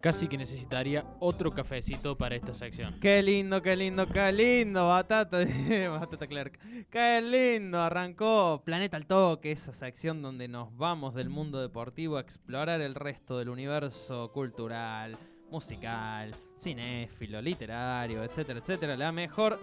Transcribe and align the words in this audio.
Casi 0.00 0.28
que 0.28 0.38
necesitaría 0.38 1.04
otro 1.18 1.52
cafecito 1.52 2.16
para 2.16 2.34
esta 2.34 2.54
sección. 2.54 2.98
Qué 3.00 3.22
lindo, 3.22 3.60
qué 3.60 3.76
lindo, 3.76 4.06
qué 4.08 4.32
lindo, 4.32 4.88
Batata, 4.88 5.40
Batata 5.90 6.26
Clark. 6.26 6.58
Qué 6.88 7.20
lindo, 7.20 7.78
arrancó 7.78 8.62
Planeta 8.64 8.96
al 8.96 9.06
Toque, 9.06 9.52
esa 9.52 9.74
sección 9.74 10.22
donde 10.22 10.48
nos 10.48 10.74
vamos 10.74 11.14
del 11.14 11.28
mundo 11.28 11.60
deportivo 11.60 12.16
a 12.16 12.20
explorar 12.20 12.80
el 12.80 12.94
resto 12.94 13.36
del 13.36 13.50
universo 13.50 14.32
cultural, 14.32 15.18
musical, 15.50 16.34
cinéfilo, 16.58 17.42
literario, 17.42 18.24
etcétera, 18.24 18.60
etcétera. 18.60 18.96
La 18.96 19.12
mejor 19.12 19.60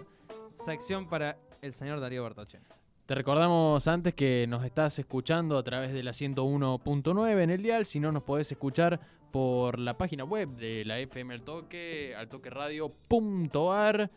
sección 0.54 1.08
para 1.08 1.36
el 1.62 1.72
señor 1.72 1.98
Darío 1.98 2.22
Bertocci. 2.22 2.58
Te 3.06 3.14
recordamos 3.14 3.88
antes 3.88 4.12
que 4.12 4.46
nos 4.46 4.64
estás 4.66 4.98
escuchando 4.98 5.56
a 5.56 5.62
través 5.62 5.94
de 5.94 6.02
la 6.02 6.10
101.9 6.10 7.42
en 7.42 7.48
el 7.48 7.62
dial. 7.62 7.86
Si 7.86 8.00
no, 8.00 8.12
nos 8.12 8.22
podés 8.22 8.52
escuchar 8.52 9.00
por 9.30 9.78
la 9.78 9.96
página 9.96 10.24
web 10.24 10.48
de 10.50 10.84
la 10.84 10.98
FM 10.98 11.34
Al 11.34 11.42
Toque, 11.42 12.14
altoqueradio.ar. 12.16 14.10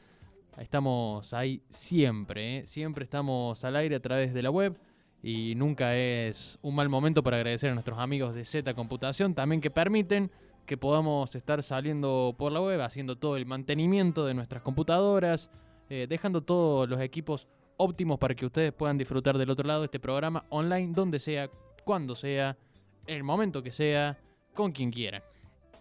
Estamos 0.57 1.33
ahí 1.33 1.61
siempre, 1.69 2.57
¿eh? 2.57 2.67
siempre 2.67 3.03
estamos 3.03 3.63
al 3.63 3.75
aire 3.75 3.95
a 3.95 3.99
través 4.01 4.33
de 4.33 4.43
la 4.43 4.51
web. 4.51 4.77
Y 5.23 5.53
nunca 5.55 5.95
es 5.95 6.57
un 6.61 6.75
mal 6.75 6.89
momento 6.89 7.21
para 7.23 7.37
agradecer 7.37 7.69
a 7.69 7.73
nuestros 7.73 7.99
amigos 7.99 8.33
de 8.33 8.43
Z 8.43 8.73
Computación, 8.73 9.35
también 9.35 9.61
que 9.61 9.69
permiten 9.69 10.31
que 10.65 10.77
podamos 10.77 11.35
estar 11.35 11.61
saliendo 11.61 12.35
por 12.37 12.51
la 12.51 12.61
web, 12.61 12.81
haciendo 12.81 13.17
todo 13.17 13.37
el 13.37 13.45
mantenimiento 13.45 14.25
de 14.25 14.33
nuestras 14.33 14.61
computadoras, 14.61 15.49
eh, 15.89 16.07
dejando 16.09 16.41
todos 16.41 16.89
los 16.89 16.99
equipos 17.01 17.47
óptimos 17.77 18.17
para 18.17 18.35
que 18.35 18.45
ustedes 18.45 18.71
puedan 18.71 18.97
disfrutar 18.97 19.37
del 19.37 19.49
otro 19.49 19.67
lado 19.67 19.81
de 19.81 19.85
este 19.85 19.99
programa 19.99 20.45
online, 20.49 20.93
donde 20.93 21.19
sea, 21.19 21.49
cuando 21.83 22.15
sea, 22.15 22.57
el 23.07 23.23
momento 23.23 23.61
que 23.63 23.71
sea, 23.71 24.17
con 24.53 24.71
quien 24.71 24.91
quiera. 24.91 25.23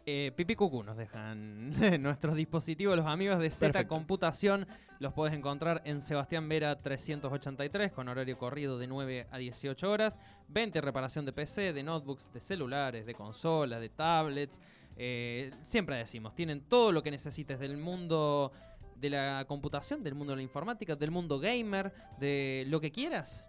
Eh, 0.06 0.32
Pipi 0.34 0.56
Cucú 0.56 0.82
nos 0.82 0.96
dejan 0.96 1.70
nuestros 2.02 2.34
dispositivos, 2.34 2.96
los 2.96 3.06
amigos 3.06 3.38
de 3.38 3.50
Z 3.50 3.66
Perfecto. 3.66 3.94
Computación. 3.94 4.66
Los 4.98 5.12
puedes 5.12 5.34
encontrar 5.34 5.82
en 5.84 6.00
Sebastián 6.00 6.48
Vera 6.48 6.80
383 6.80 7.92
con 7.92 8.08
horario 8.08 8.36
corrido 8.36 8.78
de 8.78 8.86
9 8.86 9.28
a 9.30 9.38
18 9.38 9.90
horas. 9.90 10.18
20 10.48 10.80
reparación 10.80 11.24
de 11.24 11.32
PC, 11.32 11.72
de 11.72 11.82
notebooks, 11.82 12.32
de 12.32 12.40
celulares, 12.40 13.06
de 13.06 13.14
consolas, 13.14 13.80
de 13.80 13.88
tablets. 13.88 14.60
Eh, 14.96 15.52
siempre 15.62 15.96
decimos, 15.96 16.34
tienen 16.34 16.62
todo 16.62 16.92
lo 16.92 17.02
que 17.02 17.10
necesites 17.10 17.58
del 17.58 17.76
mundo 17.76 18.52
de 18.96 19.10
la 19.10 19.44
computación, 19.46 20.02
del 20.02 20.14
mundo 20.14 20.32
de 20.32 20.36
la 20.36 20.42
informática, 20.42 20.96
del 20.96 21.10
mundo 21.10 21.38
gamer, 21.38 21.92
de 22.18 22.64
lo 22.68 22.80
que 22.80 22.90
quieras. 22.90 23.46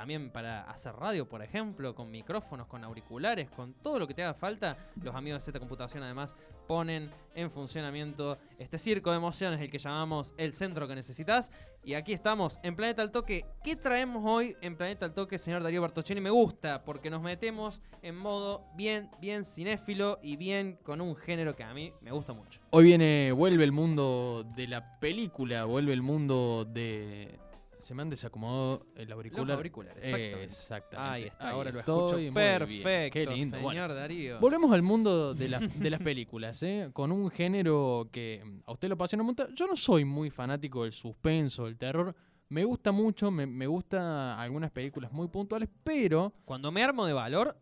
También 0.00 0.30
para 0.30 0.62
hacer 0.62 0.94
radio, 0.94 1.28
por 1.28 1.42
ejemplo, 1.42 1.94
con 1.94 2.10
micrófonos, 2.10 2.66
con 2.68 2.82
auriculares, 2.84 3.50
con 3.50 3.74
todo 3.74 3.98
lo 3.98 4.08
que 4.08 4.14
te 4.14 4.22
haga 4.22 4.32
falta, 4.32 4.78
los 5.02 5.14
amigos 5.14 5.40
de 5.40 5.52
Z 5.52 5.58
Computación 5.58 6.02
además 6.02 6.34
ponen 6.66 7.10
en 7.34 7.50
funcionamiento 7.50 8.38
este 8.58 8.78
circo 8.78 9.10
de 9.10 9.18
emociones, 9.18 9.60
el 9.60 9.70
que 9.70 9.76
llamamos 9.76 10.32
el 10.38 10.54
centro 10.54 10.88
que 10.88 10.94
necesitas. 10.94 11.52
Y 11.84 11.92
aquí 11.92 12.14
estamos 12.14 12.60
en 12.62 12.76
Planeta 12.76 13.02
al 13.02 13.10
Toque. 13.10 13.44
¿Qué 13.62 13.76
traemos 13.76 14.22
hoy 14.24 14.56
en 14.62 14.74
Planeta 14.74 15.04
al 15.04 15.12
Toque, 15.12 15.36
señor 15.36 15.62
Darío 15.62 15.82
Bartocini? 15.82 16.22
Me 16.22 16.30
gusta 16.30 16.82
porque 16.82 17.10
nos 17.10 17.20
metemos 17.20 17.82
en 18.00 18.16
modo 18.16 18.64
bien, 18.76 19.10
bien 19.20 19.44
cinéfilo 19.44 20.18
y 20.22 20.36
bien 20.36 20.78
con 20.82 21.02
un 21.02 21.14
género 21.14 21.54
que 21.54 21.62
a 21.62 21.74
mí 21.74 21.92
me 22.00 22.10
gusta 22.10 22.32
mucho. 22.32 22.58
Hoy 22.70 22.84
viene, 22.84 23.32
vuelve 23.32 23.64
el 23.64 23.72
mundo 23.72 24.46
de 24.56 24.66
la 24.66 24.98
película, 24.98 25.66
vuelve 25.66 25.92
el 25.92 26.00
mundo 26.00 26.64
de... 26.64 27.38
Se 27.80 27.94
me 27.94 28.02
han 28.02 28.10
desacomodado 28.10 28.86
el 28.94 29.10
auricular. 29.12 29.46
Los 29.46 29.56
auriculares, 29.56 30.04
exactamente. 30.04 30.44
Exactamente. 30.44 31.10
Ahí 31.12 31.24
está, 31.24 31.50
ahora 31.50 31.70
lo 31.72 31.78
estoy, 31.80 31.96
escucho 31.96 32.14
muy 32.14 32.70
bien. 32.70 32.82
perfecto, 32.84 33.12
Qué 33.12 33.26
lindo. 33.26 33.56
señor 33.56 33.62
Bueno, 33.88 33.94
Darío. 33.94 34.40
Volvemos 34.40 34.72
al 34.72 34.82
mundo 34.82 35.34
de, 35.34 35.48
las- 35.48 35.78
de 35.80 35.90
las 35.90 36.00
películas, 36.00 36.62
¿eh? 36.62 36.90
con 36.92 37.10
un 37.12 37.30
género 37.30 38.08
que 38.12 38.42
a 38.66 38.72
usted 38.72 38.88
lo 38.88 38.94
apasiona 38.94 39.24
montón. 39.24 39.54
Yo 39.54 39.66
no 39.66 39.76
soy 39.76 40.04
muy 40.04 40.30
fanático 40.30 40.82
del 40.84 40.92
suspenso, 40.92 41.64
del 41.64 41.76
terror. 41.78 42.14
Me 42.48 42.64
gusta 42.64 42.90
mucho, 42.92 43.30
me, 43.30 43.46
me 43.46 43.66
gusta 43.66 44.40
algunas 44.40 44.70
películas 44.70 45.12
muy 45.12 45.28
puntuales, 45.28 45.68
pero 45.84 46.32
Cuando 46.44 46.72
me 46.72 46.82
armo 46.82 47.06
de 47.06 47.12
valor, 47.12 47.56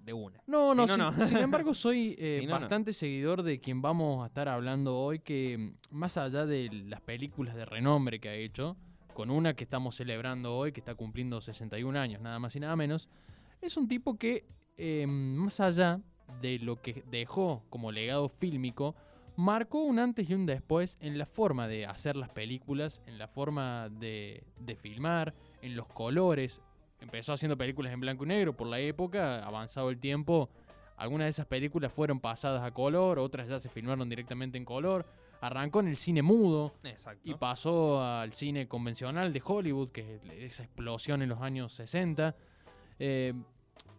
de 0.00 0.12
una. 0.12 0.40
no, 0.46 0.70
Si 0.72 0.76
no, 0.76 0.86
no, 0.86 1.12
sin, 1.12 1.18
no. 1.18 1.26
sin 1.26 1.36
embargo 1.38 1.74
soy 1.74 2.14
eh, 2.18 2.38
Si 2.40 2.46
no, 2.46 2.54
no. 2.54 2.60
bastante 2.60 2.92
seguidor 2.92 3.42
de 3.42 3.58
quien 3.58 3.82
vamos 3.82 4.22
a 4.22 4.26
estar 4.28 4.48
hablando 4.48 4.96
hoy, 4.96 5.18
que 5.18 5.56
mm, 5.58 5.96
más 5.96 6.16
allá 6.16 6.46
de 6.46 6.68
las 6.86 7.00
películas 7.00 7.56
de 7.56 7.64
renombre 7.64 8.20
que 8.20 8.28
ha 8.28 8.34
hecho, 8.34 8.76
con 9.16 9.30
una 9.30 9.54
que 9.54 9.64
estamos 9.64 9.96
celebrando 9.96 10.54
hoy, 10.54 10.72
que 10.72 10.80
está 10.80 10.94
cumpliendo 10.94 11.40
61 11.40 11.98
años, 11.98 12.20
nada 12.20 12.38
más 12.38 12.54
y 12.54 12.60
nada 12.60 12.76
menos, 12.76 13.08
es 13.62 13.78
un 13.78 13.88
tipo 13.88 14.18
que, 14.18 14.44
eh, 14.76 15.06
más 15.06 15.58
allá 15.58 16.02
de 16.42 16.58
lo 16.58 16.82
que 16.82 17.02
dejó 17.10 17.64
como 17.70 17.92
legado 17.92 18.28
fílmico, 18.28 18.94
marcó 19.34 19.80
un 19.84 20.00
antes 20.00 20.28
y 20.28 20.34
un 20.34 20.44
después 20.44 20.98
en 21.00 21.16
la 21.16 21.24
forma 21.24 21.66
de 21.66 21.86
hacer 21.86 22.14
las 22.14 22.28
películas, 22.28 23.00
en 23.06 23.16
la 23.16 23.26
forma 23.26 23.88
de, 23.88 24.44
de 24.60 24.76
filmar, 24.76 25.32
en 25.62 25.76
los 25.76 25.86
colores. 25.86 26.60
Empezó 27.00 27.32
haciendo 27.32 27.56
películas 27.56 27.94
en 27.94 28.00
blanco 28.00 28.24
y 28.24 28.28
negro 28.28 28.54
por 28.54 28.66
la 28.66 28.80
época, 28.80 29.42
avanzado 29.46 29.88
el 29.88 29.98
tiempo. 29.98 30.50
Algunas 30.98 31.24
de 31.24 31.30
esas 31.30 31.46
películas 31.46 31.90
fueron 31.90 32.20
pasadas 32.20 32.62
a 32.62 32.70
color, 32.70 33.18
otras 33.18 33.48
ya 33.48 33.60
se 33.60 33.70
filmaron 33.70 34.10
directamente 34.10 34.58
en 34.58 34.66
color. 34.66 35.06
Arrancó 35.46 35.80
en 35.80 35.88
el 35.88 35.96
cine 35.96 36.22
mudo 36.22 36.72
Exacto. 36.82 37.20
y 37.24 37.34
pasó 37.34 38.02
al 38.02 38.32
cine 38.32 38.66
convencional 38.66 39.32
de 39.32 39.42
Hollywood, 39.44 39.90
que 39.90 40.16
es 40.16 40.52
esa 40.52 40.64
explosión 40.64 41.22
en 41.22 41.28
los 41.28 41.40
años 41.40 41.72
60. 41.74 42.34
Eh, 42.98 43.32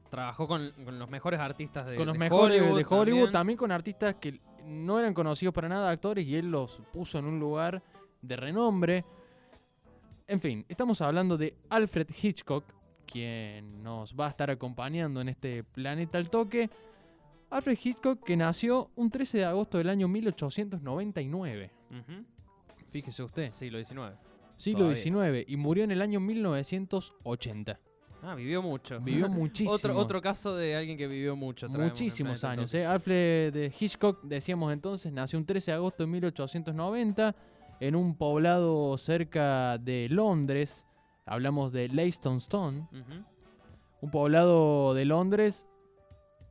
Trabajó 0.09 0.47
con, 0.47 0.71
con 0.83 0.99
los 0.99 1.09
mejores 1.09 1.39
artistas 1.39 1.85
de, 1.85 1.95
con 1.95 2.07
los 2.07 2.13
de 2.13 2.19
mejores 2.19 2.61
de 2.61 2.67
Hollywood, 2.67 2.85
también. 2.85 3.31
también. 3.31 3.57
con 3.57 3.71
artistas 3.71 4.15
que 4.15 4.39
no 4.65 4.99
eran 4.99 5.13
conocidos 5.13 5.53
para 5.53 5.67
nada 5.69 5.89
actores 5.89 6.25
y 6.25 6.35
él 6.35 6.49
los 6.49 6.81
puso 6.93 7.19
en 7.19 7.25
un 7.25 7.39
lugar 7.39 7.81
de 8.21 8.35
renombre. 8.35 9.03
En 10.27 10.41
fin, 10.41 10.65
estamos 10.67 11.01
hablando 11.01 11.37
de 11.37 11.55
Alfred 11.69 12.07
Hitchcock, 12.21 12.65
quien 13.05 13.81
nos 13.81 14.13
va 14.15 14.27
a 14.27 14.29
estar 14.29 14.49
acompañando 14.49 15.21
en 15.21 15.29
este 15.29 15.63
planeta 15.63 16.17
al 16.17 16.29
toque. 16.29 16.69
Alfred 17.49 17.77
Hitchcock 17.81 18.23
que 18.23 18.35
nació 18.35 18.91
un 18.95 19.09
13 19.09 19.39
de 19.39 19.45
agosto 19.45 19.77
del 19.77 19.89
año 19.89 20.07
1899. 20.07 21.71
Ujú. 21.91 22.25
Fíjese 22.87 23.23
usted. 23.23 23.49
Siglo 23.49 23.77
XIX. 23.83 24.15
Siglo 24.57 24.79
Todavía. 24.91 24.95
XIX 25.43 25.45
y 25.51 25.57
murió 25.57 25.83
en 25.83 25.91
el 25.91 26.01
año 26.01 26.19
1980. 26.19 27.79
Ah, 28.23 28.35
vivió 28.35 28.61
mucho. 28.61 28.99
Vivió 28.99 29.29
muchísimo. 29.29 29.71
otro, 29.71 29.97
otro 29.97 30.21
caso 30.21 30.55
de 30.55 30.75
alguien 30.75 30.97
que 30.97 31.07
vivió 31.07 31.35
mucho. 31.35 31.69
Muchísimos 31.69 32.43
años. 32.43 32.73
¿eh? 32.73 32.85
Alfred 32.85 33.53
de 33.53 33.71
Hitchcock, 33.79 34.23
decíamos 34.23 34.73
entonces, 34.73 35.11
nació 35.13 35.37
un 35.39 35.45
13 35.45 35.71
de 35.71 35.75
agosto 35.75 36.03
de 36.03 36.07
1890 36.07 37.35
en 37.79 37.95
un 37.95 38.15
poblado 38.15 38.97
cerca 38.97 39.77
de 39.77 40.07
Londres. 40.09 40.85
Hablamos 41.25 41.71
de 41.73 41.89
Leytonstone, 41.89 42.79
Ujú. 42.91 43.23
un 44.01 44.11
poblado 44.11 44.93
de 44.93 45.05
Londres 45.05 45.67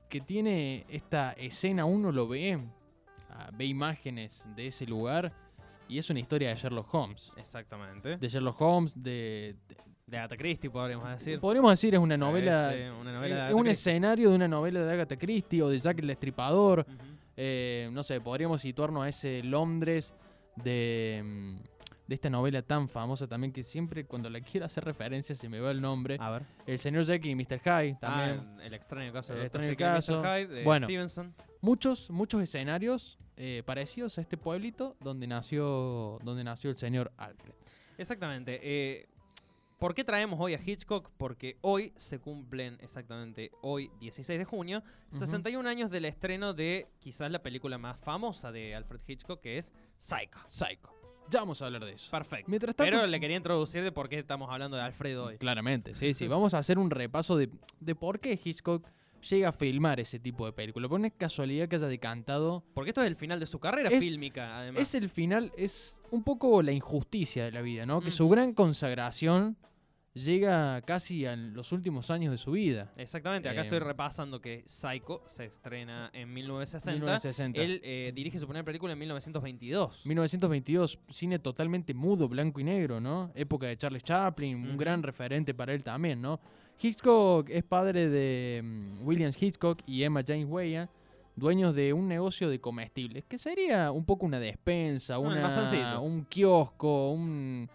que 0.09 0.21
tiene 0.21 0.85
esta 0.89 1.33
escena, 1.33 1.85
uno 1.85 2.13
lo 2.13 2.29
ve, 2.29 2.59
ah, 3.31 3.51
ve 3.55 3.65
imágenes 3.67 4.47
de 4.57 4.67
ese 4.69 4.87
lugar 4.87 5.33
y 5.89 5.99
es 5.99 6.11
una 6.11 6.21
historia 6.21 6.49
de 6.51 6.57
Sherlock 6.57 6.93
Holmes. 6.95 7.33
Exactamente. 7.37 8.17
De 8.17 8.29
Sherlock 8.29 8.61
Holmes, 8.61 8.93
de, 8.95 9.57
de- 9.69 9.77
De 10.07 10.19
Agatha 10.19 10.37
Christie, 10.37 10.71
podríamos 10.71 11.09
decir. 11.11 11.41
podríamos 11.41 11.71
decir 11.73 11.95
es 11.95 12.01
una 12.01 12.15
Sí, 12.15 12.21
novela, 12.21 12.73
sí, 12.73 12.79
una 13.01 13.13
novela 13.13 13.27
es 13.37 13.41
Agatha 13.43 13.55
un 13.57 13.67
escenario 13.67 14.31
de 14.31 14.37
una 14.37 14.49
novela 14.49 14.81
de 14.85 14.93
Agatha 14.93 15.17
Christie 15.17 15.63
o 15.63 15.69
de 15.69 15.79
Jack 15.79 15.99
el 15.99 16.07
Destripador. 16.07 16.87
Eh, 17.37 17.89
no 17.93 18.03
sé, 18.03 18.21
podríamos 18.21 18.61
situarnos 18.61 19.03
a 19.05 19.09
ese 19.09 19.43
Londres 19.43 20.15
de 20.57 21.23
mm, 21.25 21.57
de 22.07 22.15
esta 22.15 22.31
novela 22.31 22.63
tan 22.63 22.89
famosa 22.89 23.27
también 23.27 23.53
que 23.53 23.63
siempre 23.63 24.05
cuando 24.07 24.31
la 24.31 24.41
quiero 24.41 24.67
hacer 24.67 24.85
referencia 24.85 25.35
se 25.35 25.49
me 25.49 25.59
va 25.61 25.71
el 25.71 25.81
nombre. 25.81 26.17
A 26.21 26.31
ver. 26.31 26.43
El 26.67 26.79
señor 26.79 27.05
Jekyll 27.05 27.33
y 27.33 27.35
Mr. 27.35 27.61
Hyde 27.61 27.97
también. 28.01 28.57
Ah, 28.59 28.65
el 28.65 28.75
extraño 28.75 29.13
caso 29.13 29.33
El 29.33 29.49
Dr. 29.51 29.65
extraño 29.65 29.99
Mr. 29.99 30.23
Hyde 30.23 30.47
de 30.55 30.65
Bueno. 30.65 30.87
Stevenson. 30.87 31.35
Muchos, 31.61 32.11
muchos 32.11 32.41
escenarios 32.43 33.19
eh, 33.37 33.63
parecidos 33.67 34.19
a 34.19 34.21
este 34.21 34.37
pueblito 34.37 34.97
donde 35.01 35.27
nació, 35.27 36.19
donde 36.23 36.45
nació 36.45 36.71
el 36.71 36.79
señor 36.79 37.13
Alfred. 37.17 37.53
Exactamente. 37.99 38.61
eh, 38.63 39.07
¿Por 39.79 39.95
qué 39.95 40.05
traemos 40.05 40.41
hoy 40.41 40.55
a 40.55 40.61
Hitchcock? 40.65 41.11
Porque 41.19 41.59
hoy 41.61 41.93
se 41.97 42.19
cumplen 42.19 42.79
exactamente 42.81 43.51
hoy, 43.61 43.91
16 44.01 44.39
de 44.39 44.45
junio, 44.47 44.83
Ujú. 45.11 45.19
61 45.19 45.69
años 45.69 45.91
del 45.91 46.07
estreno 46.07 46.55
de 46.55 46.87
quizás 46.99 47.31
la 47.31 47.43
película 47.43 47.77
más 47.77 47.99
famosa 47.99 48.51
de 48.53 48.75
Alfred 48.75 49.01
Hitchcock, 49.07 49.39
que 49.43 49.59
es 49.59 49.71
Psycho. 49.99 50.39
Psycho. 50.47 50.91
Ya 51.31 51.41
vamos 51.41 51.61
a 51.63 51.67
hablar 51.67 51.85
de 51.85 51.93
eso. 51.93 52.11
Perfecto. 52.11 52.47
Mientras 52.49 52.75
tanto, 52.77 52.91
Pero 52.93 53.07
le 53.07 53.21
quería 53.21 53.37
introducir 53.37 53.83
de 53.83 53.93
por 53.93 54.09
qué 54.09 54.19
estamos 54.19 54.49
hablando 54.51 54.77
de 54.77 54.83
Alfred 54.83 55.21
hoy. 55.21 55.39
Claramente, 55.39 55.95
sí, 55.95 56.15
sí. 56.15 56.27
Vamos 56.29 56.55
a 56.55 56.59
hacer 56.59 56.79
un 56.79 56.91
repaso 56.91 57.37
de, 57.37 57.51
de 57.81 57.95
por 57.95 58.21
qué 58.21 58.39
Hitchcock 58.43 58.87
llega 59.29 59.49
a 59.49 59.53
filmar 59.53 59.99
ese 59.99 60.21
tipo 60.21 60.47
de 60.47 60.53
película. 60.53 60.89
Por 60.89 61.01
una 61.01 61.11
casualidad 61.11 61.69
que 61.69 61.77
haya 61.77 61.89
decantado. 61.89 62.63
Porque 62.75 62.91
esto 62.91 63.03
es 63.03 63.09
el 63.09 63.17
final 63.17 63.41
de 63.41 63.47
su 63.47 63.59
carrera 63.59 63.89
Es- 63.89 64.05
fílmica, 64.05 64.59
además. 64.59 64.81
Es 64.81 64.95
el 64.95 65.09
final, 65.09 65.51
es 65.57 66.01
un 66.11 66.23
poco 66.23 66.63
la 66.63 66.71
injusticia 66.73 67.45
de 67.45 67.51
la 67.53 67.61
vida, 67.63 67.87
¿no? 67.87 68.01
Que 68.01 68.11
su 68.13 68.29
gran 68.29 68.53
consagración 68.53 69.57
llega 70.25 70.81
casi 70.83 71.27
a 71.27 71.37
los 71.37 71.73
últimos 71.73 72.11
años 72.11 72.33
de 72.33 72.39
su 72.39 72.53
vida. 72.53 72.91
Exactamente, 72.97 73.49
acá 73.49 73.61
Eh, 73.61 73.65
estoy 73.65 73.79
repasando 73.81 74.41
que 74.41 74.63
Psycho 74.67 75.23
se 75.29 75.45
estrena 75.45 76.11
en 76.15 76.33
1960. 76.33 76.93
1960. 76.97 77.61
Él 77.61 77.81
eh, 77.85 78.13
dirige 78.15 78.39
su 78.39 78.47
primera 78.47 78.65
película 78.65 78.95
en 78.95 78.99
1922. 78.99 80.07
1922, 80.07 80.99
cine 81.09 81.39
totalmente 81.39 81.93
mudo, 81.95 82.29
blanco 82.29 82.61
y 82.61 82.65
negro, 82.65 83.01
¿no? 83.01 83.31
Época 83.35 83.67
de 83.67 83.77
Charles 83.77 84.03
Chaplin, 84.03 84.57
un 84.71 84.77
gran 84.77 85.03
referente 85.03 85.53
para 85.55 85.73
él 85.75 85.83
también, 85.83 86.21
¿no? 86.23 86.41
Hitchcock 86.81 87.49
es 87.51 87.65
padre 87.65 88.09
de 88.09 88.61
mm, 88.63 89.07
William 89.07 89.33
Hitchcock 89.39 89.81
y 89.87 90.03
Emma 90.03 90.23
James 90.27 90.47
Weah, 90.49 90.89
dueños 91.35 91.75
de 91.75 91.93
un 91.93 92.09
negocio 92.09 92.49
de 92.51 92.61
comestibles, 92.61 93.25
que 93.25 93.39
sería 93.39 93.91
un 93.93 94.05
poco 94.05 94.27
una 94.27 94.39
despensa, 94.41 95.19
Un 95.19 95.29
una- 95.29 96.01
un 96.01 96.25
kiosco, 96.25 97.11
un... 97.13 97.69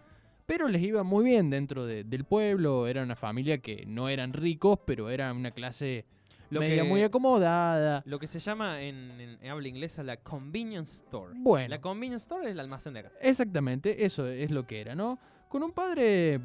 Pero 0.54 0.68
les 0.68 0.82
iba 0.82 1.02
muy 1.02 1.24
bien 1.24 1.48
dentro 1.48 1.86
de- 1.86 2.04
del 2.04 2.24
pueblo, 2.24 2.86
era 2.86 3.02
una 3.02 3.16
familia 3.16 3.56
que 3.56 3.86
no 3.86 4.10
eran 4.10 4.34
ricos, 4.34 4.78
pero 4.84 5.08
era 5.08 5.32
una 5.32 5.50
clase 5.52 6.04
Lo 6.50 6.60
media 6.60 6.82
que- 6.82 6.88
muy 6.90 7.02
acomodada. 7.02 8.02
Lo 8.04 8.18
que 8.18 8.26
se 8.26 8.38
llama 8.38 8.82
en, 8.82 9.18
en- 9.18 9.38
en 9.40 9.50
habla 9.50 9.66
inglesa 9.68 10.02
la 10.02 10.18
convenience 10.18 10.96
store. 11.04 11.32
Bueno. 11.34 11.68
La 11.68 11.80
convenience 11.80 12.24
store 12.24 12.44
es 12.48 12.52
el 12.52 12.60
almacén 12.60 12.92
de 12.92 13.00
acá. 13.00 13.12
Exactamente, 13.22 14.04
eso 14.04 14.26
es 14.28 14.50
lo 14.50 14.66
que 14.66 14.82
era, 14.82 14.94
¿no? 14.94 15.18
Con 15.48 15.62
un 15.62 15.72
padre 15.72 16.38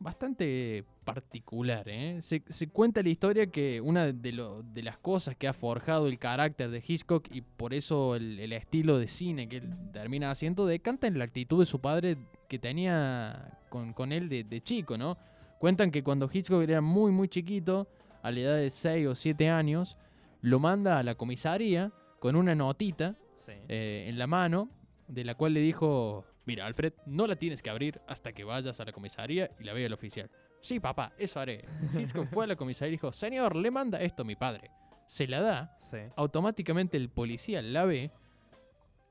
bastante 0.00 0.84
particular, 1.04 1.88
¿eh? 1.88 2.20
Se, 2.20 2.42
se 2.48 2.68
cuenta 2.68 3.00
la 3.02 3.10
historia 3.10 3.46
que 3.46 3.80
una 3.80 4.12
de, 4.12 4.32
lo- 4.32 4.62
de 4.64 4.82
las 4.82 4.98
cosas 4.98 5.36
que 5.36 5.46
ha 5.46 5.52
forjado 5.52 6.08
el 6.08 6.18
carácter 6.18 6.70
de 6.70 6.82
Hitchcock 6.86 7.28
y 7.30 7.42
por 7.42 7.74
eso 7.74 8.16
el, 8.16 8.40
el 8.40 8.52
estilo 8.52 8.98
de 8.98 9.06
cine 9.06 9.48
que 9.48 9.58
él 9.58 9.70
termina 9.92 10.30
haciendo 10.30 10.66
decanta 10.66 11.06
en 11.06 11.16
la 11.18 11.24
actitud 11.24 11.60
de 11.60 11.66
su 11.66 11.80
padre 11.80 12.16
que 12.48 12.58
tenía 12.58 13.58
con, 13.68 13.92
con 13.92 14.12
él 14.12 14.28
de, 14.28 14.44
de 14.44 14.60
chico, 14.62 14.96
¿no? 14.98 15.16
Cuentan 15.58 15.90
que 15.90 16.02
cuando 16.02 16.28
Hitchcock 16.32 16.62
era 16.62 16.80
muy, 16.80 17.10
muy 17.10 17.28
chiquito, 17.28 17.88
a 18.22 18.30
la 18.30 18.40
edad 18.40 18.56
de 18.56 18.70
6 18.70 19.06
o 19.08 19.14
7 19.14 19.48
años, 19.50 19.96
lo 20.40 20.58
manda 20.58 20.98
a 20.98 21.02
la 21.02 21.14
comisaría 21.14 21.92
con 22.18 22.36
una 22.36 22.54
notita 22.54 23.16
Sí. 23.36 23.52
eh, 23.68 24.06
en 24.08 24.18
la 24.18 24.26
mano, 24.26 24.70
de 25.06 25.22
la 25.24 25.34
cual 25.34 25.52
le 25.52 25.60
dijo, 25.60 26.24
mira, 26.46 26.64
Alfred, 26.64 26.94
no 27.04 27.26
la 27.26 27.36
tienes 27.36 27.60
que 27.60 27.68
abrir 27.68 28.00
hasta 28.08 28.32
que 28.32 28.42
vayas 28.44 28.80
a 28.80 28.84
la 28.86 28.92
comisaría 28.92 29.50
y 29.60 29.64
la 29.64 29.74
vea 29.74 29.84
el 29.86 29.92
oficial. 29.92 30.30
Sí, 30.62 30.80
papá, 30.80 31.12
eso 31.18 31.40
haré. 31.40 31.66
Hitchcock 31.94 32.26
fue 32.28 32.44
a 32.44 32.48
la 32.48 32.56
comisaría 32.56 32.88
y 32.88 32.92
dijo, 32.92 33.12
señor, 33.12 33.54
le 33.56 33.70
manda 33.70 34.00
esto 34.00 34.24
mi 34.24 34.34
padre. 34.34 34.70
Se 35.06 35.26
la 35.28 35.42
da, 35.42 35.76
sí. 35.78 35.98
automáticamente 36.16 36.96
el 36.96 37.10
policía 37.10 37.60
la 37.60 37.84
ve, 37.84 38.10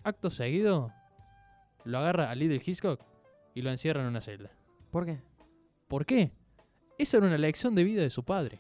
acto 0.03 0.31
seguido, 0.31 0.91
lo 1.83 1.99
agarra 1.99 2.31
a 2.31 2.35
Little 2.35 2.59
Hitchcock 2.65 2.99
y 3.53 3.61
lo 3.61 3.69
encierra 3.71 4.01
en 4.01 4.07
una 4.07 4.21
celda. 4.21 4.51
¿Por 4.91 5.05
qué? 5.05 5.19
¿Por 5.87 6.05
qué? 6.05 6.31
Esa 6.97 7.17
era 7.17 7.27
una 7.27 7.37
lección 7.37 7.75
de 7.75 7.83
vida 7.83 8.01
de 8.01 8.09
su 8.09 8.23
padre. 8.23 8.59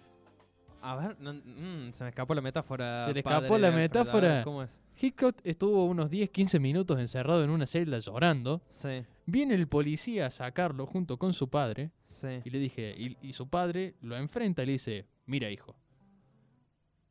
A 0.81 0.95
ver, 0.95 1.17
no- 1.19 1.33
mm, 1.33 1.93
se 1.93 2.03
me 2.03 2.09
escapó 2.09 2.33
la 2.35 2.41
metáfora. 2.41 3.05
Se 3.05 3.13
le 3.13 3.19
escapó 3.21 3.57
la 3.57 3.69
de 3.71 3.73
Alfred. 3.73 3.73
A 3.73 3.75
ver, 3.75 3.81
metáfora. 3.81 4.43
¿Cómo 4.43 4.63
es? 4.63 4.79
Hitchcock 5.01 5.37
estuvo 5.43 5.85
unos 5.85 6.09
10-15 6.11 6.59
minutos 6.59 6.99
encerrado 6.99 7.43
en 7.43 7.49
una 7.49 7.65
celda 7.65 7.99
llorando. 7.99 8.61
Sí, 8.69 9.03
Viene 9.25 9.55
el 9.55 9.67
policía 9.67 10.25
a 10.25 10.29
sacarlo 10.29 10.85
junto 10.85 11.17
con 11.17 11.33
su 11.33 11.49
padre 11.49 11.91
sí. 12.03 12.41
y 12.43 12.49
le 12.49 12.59
dije, 12.59 12.93
y, 12.97 13.17
y 13.21 13.31
su 13.33 13.47
padre 13.47 13.95
lo 14.01 14.17
enfrenta 14.17 14.63
y 14.63 14.65
le 14.65 14.71
dice, 14.73 15.07
mira 15.25 15.49
hijo, 15.49 15.75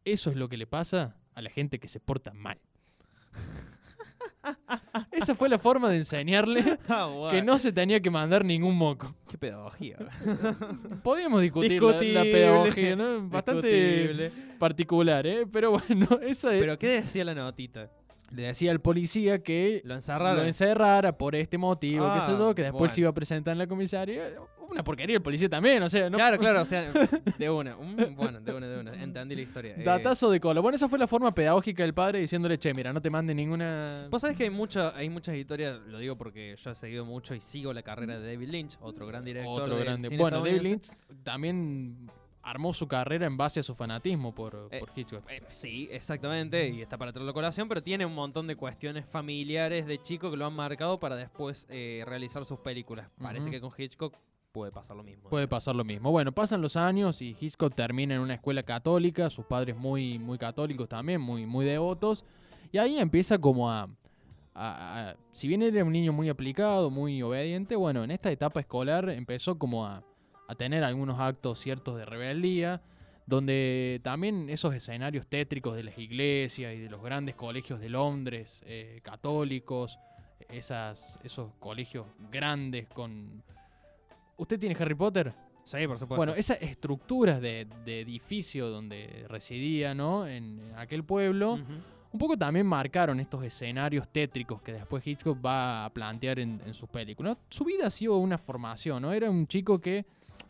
eso 0.04 0.30
es 0.30 0.36
lo 0.36 0.48
que 0.48 0.56
le 0.58 0.66
pasa 0.66 1.16
a 1.34 1.40
la 1.40 1.48
gente 1.50 1.78
que 1.80 1.88
se 1.88 2.00
porta 2.00 2.34
mal. 2.34 2.60
Esa 5.12 5.34
fue 5.34 5.48
la 5.48 5.58
forma 5.58 5.88
de 5.88 5.96
enseñarle 5.98 6.64
Ah, 6.88 7.06
bueno. 7.06 7.30
que 7.30 7.42
no 7.42 7.58
se 7.58 7.72
tenía 7.72 8.00
que 8.00 8.10
mandar 8.10 8.44
ningún 8.44 8.76
moco. 8.76 9.14
Qué 9.30 9.38
pedagogía. 9.38 9.96
Podíamos 11.02 11.40
discutir 11.42 11.82
la- 11.82 11.98
pedagogía, 11.98 12.96
¿no? 12.96 13.28
Bastante 13.28 14.30
particular, 14.58 15.26
¿eh? 15.26 15.46
Pero 15.50 15.72
bueno, 15.72 16.06
esa 16.22 16.52
es- 16.54 16.60
Pero 16.60 16.78
¿qué 16.78 16.88
decía 17.02 17.24
la 17.24 17.34
notita? 17.34 17.90
Le 18.32 18.42
decía 18.42 18.70
al 18.70 18.80
policía 18.80 19.42
que 19.42 19.82
Lo 19.84 19.94
encerrara 19.94 21.16
por 21.16 21.34
este 21.34 21.58
motivo, 21.58 22.10
qué 22.14 22.20
sé 22.20 22.32
Ah, 22.32 22.38
yo, 22.38 22.54
que 22.54 22.62
después 22.62 22.78
bueno. 22.78 22.94
se 22.94 23.00
iba 23.02 23.10
a 23.10 23.14
presentar 23.14 23.52
en 23.52 23.58
la 23.58 23.66
comisaría. 23.66 24.22
Una 24.70 24.82
porquería 24.82 25.16
el 25.16 25.22
policía 25.22 25.50
también, 25.50 25.82
o 25.82 25.88
sea, 25.90 26.08
no, 26.08 26.16
Claro, 26.16 26.38
claro, 26.38 26.62
o 26.62 26.64
sea, 26.64 26.90
de 27.38 27.50
una. 27.50 27.76
Mm, 27.76 28.14
bueno, 28.16 28.40
de 28.40 28.54
una, 28.54 28.66
de 28.66 28.80
una. 28.80 28.94
Entendí 28.94 29.36
la 29.36 29.42
historia. 29.42 29.74
Eh, 29.76 29.82
Datazo 29.84 30.30
de 30.30 30.40
cola. 30.40 30.62
Bueno, 30.62 30.76
esa 30.76 30.88
fue 30.88 30.98
la 30.98 31.06
forma 31.06 31.34
pedagógica 31.34 31.82
del 31.82 31.92
padre 31.92 32.20
diciéndole, 32.20 32.58
che, 32.58 32.72
mira, 32.72 32.90
no 32.90 33.02
te 33.02 33.10
mande 33.10 33.34
ninguna. 33.34 34.08
Vos 34.10 34.22
sabés 34.22 34.34
que 34.34 34.44
hay, 34.44 34.50
mucha, 34.50 34.96
hay 34.96 35.10
muchas 35.10 35.36
historias, 35.36 35.78
lo 35.86 35.98
digo 35.98 36.16
porque 36.16 36.56
yo 36.56 36.70
he 36.70 36.74
seguido 36.74 37.04
mucho 37.04 37.34
y 37.34 37.42
sigo 37.42 37.74
la 37.74 37.82
carrera 37.82 38.18
de 38.18 38.32
David 38.32 38.48
Lynch, 38.48 38.78
otro 38.80 39.06
gran 39.06 39.24
director. 39.24 39.60
Otro 39.60 39.76
grande. 39.76 40.08
Bueno, 40.16 40.42
David 40.42 40.62
Lynch 40.62 40.90
también 41.22 42.10
armó 42.42 42.72
su 42.72 42.88
carrera 42.88 43.26
en 43.26 43.36
base 43.36 43.60
a 43.60 43.62
su 43.62 43.74
fanatismo 43.74 44.34
por, 44.34 44.68
Eh, 44.70 44.80
por 44.80 44.90
Hitchcock. 44.96 45.22
Eh, 45.30 45.42
sí, 45.48 45.88
exactamente, 45.92 46.68
y 46.68 46.82
está 46.82 46.98
para 46.98 47.12
traerlo 47.12 47.32
colación, 47.32 47.68
pero 47.68 47.82
tiene 47.82 48.04
un 48.04 48.14
montón 48.14 48.46
de 48.46 48.56
cuestiones 48.56 49.06
familiares 49.06 49.86
de 49.86 50.02
chico 50.02 50.30
que 50.30 50.36
lo 50.36 50.46
han 50.46 50.54
marcado 50.54 50.98
para 50.98 51.16
después 51.16 51.66
eh, 51.70 52.02
realizar 52.06 52.44
sus 52.44 52.58
películas. 52.60 53.08
Parece 53.20 53.50
que 53.50 53.60
con 53.60 53.70
Hitchcock 53.76 54.14
puede 54.50 54.70
pasar 54.72 54.96
lo 54.96 55.02
mismo. 55.02 55.30
Puede 55.30 55.48
pasar 55.48 55.74
lo 55.74 55.84
mismo. 55.84 56.10
Bueno, 56.10 56.32
pasan 56.32 56.60
los 56.60 56.76
años 56.76 57.22
y 57.22 57.36
Hitchcock 57.40 57.74
termina 57.74 58.14
en 58.16 58.20
una 58.20 58.34
escuela 58.34 58.62
católica, 58.62 59.30
sus 59.30 59.46
padres 59.46 59.76
muy, 59.76 60.18
muy 60.18 60.36
católicos 60.36 60.88
también, 60.88 61.20
muy, 61.20 61.46
muy 61.46 61.64
devotos. 61.64 62.24
Y 62.70 62.78
ahí 62.78 62.98
empieza 62.98 63.38
como 63.38 63.70
a, 63.70 63.88
a- 64.54 65.10
a- 65.10 65.16
Si 65.32 65.48
bien 65.48 65.62
era 65.62 65.82
un 65.84 65.92
niño 65.92 66.12
muy 66.12 66.28
aplicado, 66.28 66.90
muy 66.90 67.22
obediente, 67.22 67.76
bueno, 67.76 68.04
en 68.04 68.10
esta 68.10 68.30
etapa 68.30 68.60
escolar 68.60 69.08
empezó 69.10 69.58
como 69.58 69.86
a, 69.86 70.02
a 70.52 70.54
tener 70.54 70.84
algunos 70.84 71.18
actos 71.20 71.58
ciertos 71.58 71.96
de 71.96 72.04
rebeldía, 72.04 72.80
donde 73.26 74.00
también 74.02 74.50
esos 74.50 74.74
escenarios 74.74 75.26
tétricos 75.26 75.76
de 75.76 75.84
las 75.84 75.96
iglesias 75.98 76.74
y 76.74 76.78
de 76.78 76.90
los 76.90 77.02
grandes 77.02 77.34
colegios 77.34 77.80
de 77.80 77.88
Londres, 77.88 78.62
eh, 78.66 79.00
católicos, 79.02 79.98
esas, 80.48 81.18
esos 81.22 81.52
colegios 81.58 82.06
grandes 82.30 82.88
con... 82.88 83.42
¿Usted 84.36 84.58
tiene 84.58 84.76
Harry 84.78 84.94
Potter? 84.94 85.32
Sí, 85.64 85.86
por 85.86 85.96
supuesto. 85.96 86.16
Bueno, 86.16 86.34
esas 86.34 86.60
estructuras 86.60 87.40
de, 87.40 87.68
de 87.84 88.00
edificio 88.00 88.68
donde 88.68 89.24
residía, 89.28 89.94
¿no? 89.94 90.26
En, 90.26 90.58
en 90.60 90.74
aquel 90.76 91.04
pueblo, 91.04 91.60
un 92.10 92.18
poco 92.18 92.36
también 92.36 92.66
marcaron 92.66 93.20
estos 93.20 93.44
escenarios 93.44 94.08
tétricos 94.08 94.60
que 94.60 94.72
después 94.72 95.06
Hitchcock 95.06 95.38
va 95.42 95.84
a 95.84 95.90
plantear 95.90 96.40
en, 96.40 96.60
en 96.66 96.74
sus 96.74 96.88
películas. 96.88 97.40
Su 97.48 97.64
vida 97.64 97.86
ha 97.86 97.90
sido 97.90 98.16
una 98.16 98.36
formación, 98.36 99.02
¿no? 99.02 99.12
Era 99.12 99.30
un 99.30 99.46
chico 99.46 99.80
que 99.80 100.04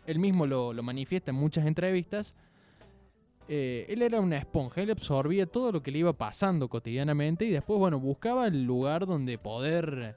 él 0.06 0.18
mismo 0.18 0.47
lo, 0.47 0.73
lo 0.73 0.82
manifiesta 0.82 1.30
en 1.30 1.37
muchas 1.37 1.66
entrevistas. 1.66 2.35
eh, 3.49 3.87
él 3.88 4.02
era 4.02 4.21
una 4.21 4.38
esponja, 4.38 4.80
él 4.82 4.90
absorbía 4.90 5.47
todo 5.47 5.73
lo 5.73 5.82
que 5.82 5.90
le 5.90 5.99
iba 5.99 6.12
pasando 6.12 6.68
cotidianamente 6.68 7.44
y 7.44 7.50
después, 7.50 7.78
bueno, 7.78 7.99
buscaba 7.99 8.47
el 8.47 8.64
lugar 8.64 9.06
donde 9.06 9.37
poder 9.38 10.16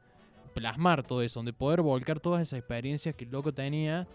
plasmar 0.54 1.04
todo 1.04 1.22
eso, 1.22 1.40
donde 1.40 1.52
poder 1.54 1.82
volcar 1.82 2.20
todas 2.20 2.42
esas 2.44 2.60
experiencias 2.60 3.16
que 3.16 3.26
el 3.26 3.32
loco 3.32 3.54
tenía 3.54 4.08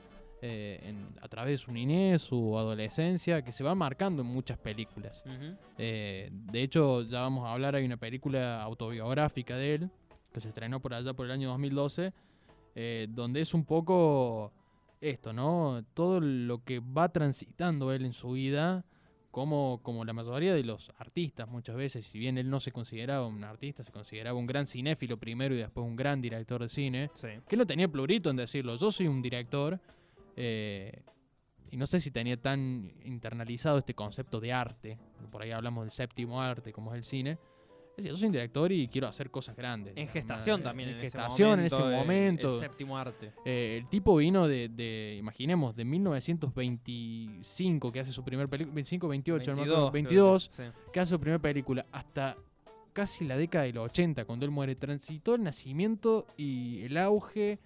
eh, 0.42 0.80
en- 0.84 1.18
a 1.20 1.28
través 1.28 1.52
de 1.52 1.58
su 1.58 1.70
niñez, 1.70 2.22
su 2.22 2.56
adolescencia, 2.58 3.42
que 3.42 3.52
se 3.52 3.62
van 3.62 3.76
marcando 3.76 4.22
en 4.22 4.28
muchas 4.28 4.56
películas. 4.56 5.22
Eh, 5.76 6.30
de 6.32 6.62
hecho, 6.62 7.02
ya 7.02 7.20
vamos 7.20 7.44
a 7.46 7.52
hablar, 7.52 7.74
hay 7.74 7.84
una 7.84 7.98
película 7.98 8.62
autobiográfica 8.62 9.54
de 9.56 9.74
él, 9.74 9.90
que 10.32 10.40
se 10.40 10.48
estrenó 10.48 10.80
por 10.80 10.94
allá 10.94 11.12
por 11.12 11.26
el 11.26 11.32
año 11.32 11.48
2012, 11.50 12.14
eh, 12.74 13.06
donde 13.10 13.42
es 13.42 13.52
un 13.52 13.66
poco 13.66 14.50
esto, 15.00 15.32
¿no? 15.32 15.84
Todo 15.94 16.20
lo 16.20 16.62
que 16.64 16.80
va 16.80 17.08
transitando 17.10 17.92
él 17.92 18.04
en 18.04 18.12
su 18.12 18.32
vida 18.32 18.84
como, 19.30 19.80
como 19.82 20.04
la 20.04 20.12
mayoría 20.12 20.54
de 20.54 20.64
los 20.64 20.90
artistas 20.98 21.48
muchas 21.48 21.76
veces, 21.76 22.04
si 22.06 22.18
bien 22.18 22.36
él 22.36 22.50
no 22.50 22.58
se 22.58 22.72
consideraba 22.72 23.26
un 23.26 23.44
artista, 23.44 23.84
se 23.84 23.92
consideraba 23.92 24.38
un 24.38 24.46
gran 24.46 24.66
cinéfilo 24.66 25.18
primero 25.18 25.54
y 25.54 25.58
después 25.58 25.86
un 25.86 25.94
gran 25.96 26.20
director 26.20 26.60
de 26.62 26.68
cine, 26.68 27.10
Sí. 27.14 27.28
que 27.48 27.56
no 27.56 27.64
tenía 27.66 27.86
plurito 27.88 28.28
en 28.30 28.36
decirlo, 28.36 28.76
yo 28.76 28.90
soy 28.90 29.06
un 29.06 29.22
director, 29.22 29.80
eh, 30.36 31.02
y 31.70 31.76
no 31.76 31.86
sé 31.86 32.00
si 32.00 32.10
tenía 32.10 32.36
tan 32.36 32.92
internalizado 33.04 33.78
este 33.78 33.94
concepto 33.94 34.40
de 34.40 34.52
arte, 34.52 34.98
por 35.30 35.42
ahí 35.42 35.52
hablamos 35.52 35.84
del 35.84 35.92
séptimo 35.92 36.42
arte, 36.42 36.72
como 36.72 36.90
es 36.92 36.96
el 36.98 37.04
cine. 37.04 37.38
Decía, 38.00 38.10
yo 38.12 38.16
soy 38.16 38.26
un 38.26 38.32
director 38.32 38.70
y 38.72 38.88
quiero 38.88 39.06
hacer 39.08 39.30
cosas 39.30 39.56
grandes. 39.56 39.94
En 39.96 40.08
gestación 40.08 40.60
eh, 40.60 40.64
también. 40.64 40.88
En, 40.90 40.94
En, 40.96 41.00
gestación, 41.00 41.60
en 41.60 41.66
ese 41.66 41.82
momento. 41.82 42.54
el- 42.54 42.60
séptimo 42.60 42.98
arte. 42.98 43.32
Eh, 43.44 43.78
el 43.80 43.88
tipo 43.88 44.16
vino 44.16 44.46
de, 44.48 44.68
de, 44.68 45.16
imaginemos, 45.18 45.74
de 45.76 45.84
1925, 45.84 47.92
que 47.92 48.00
hace 48.00 48.12
su 48.12 48.24
primer 48.24 48.48
película, 48.48 48.74
25, 48.74 49.08
28, 49.08 49.50
no 49.50 49.56
me 49.56 49.62
acuerdo, 49.62 49.90
22. 49.90 49.92
22, 49.92 50.50
creo 50.56 50.72
que- 50.72 50.78
sí. 50.78 50.90
que 50.92 51.00
hace 51.00 51.10
su 51.10 51.20
primera 51.20 51.38
película, 51.40 51.86
hasta 51.92 52.36
casi 52.92 53.24
la 53.24 53.36
década 53.36 53.64
de 53.64 53.72
los 53.72 53.84
80, 53.86 54.24
cuando 54.24 54.44
él 54.44 54.50
muere, 54.50 54.74
transitó 54.74 55.34
el 55.34 55.42
nacimiento 55.42 56.26
y 56.36 56.82
el 56.82 56.96
auge 56.96 57.58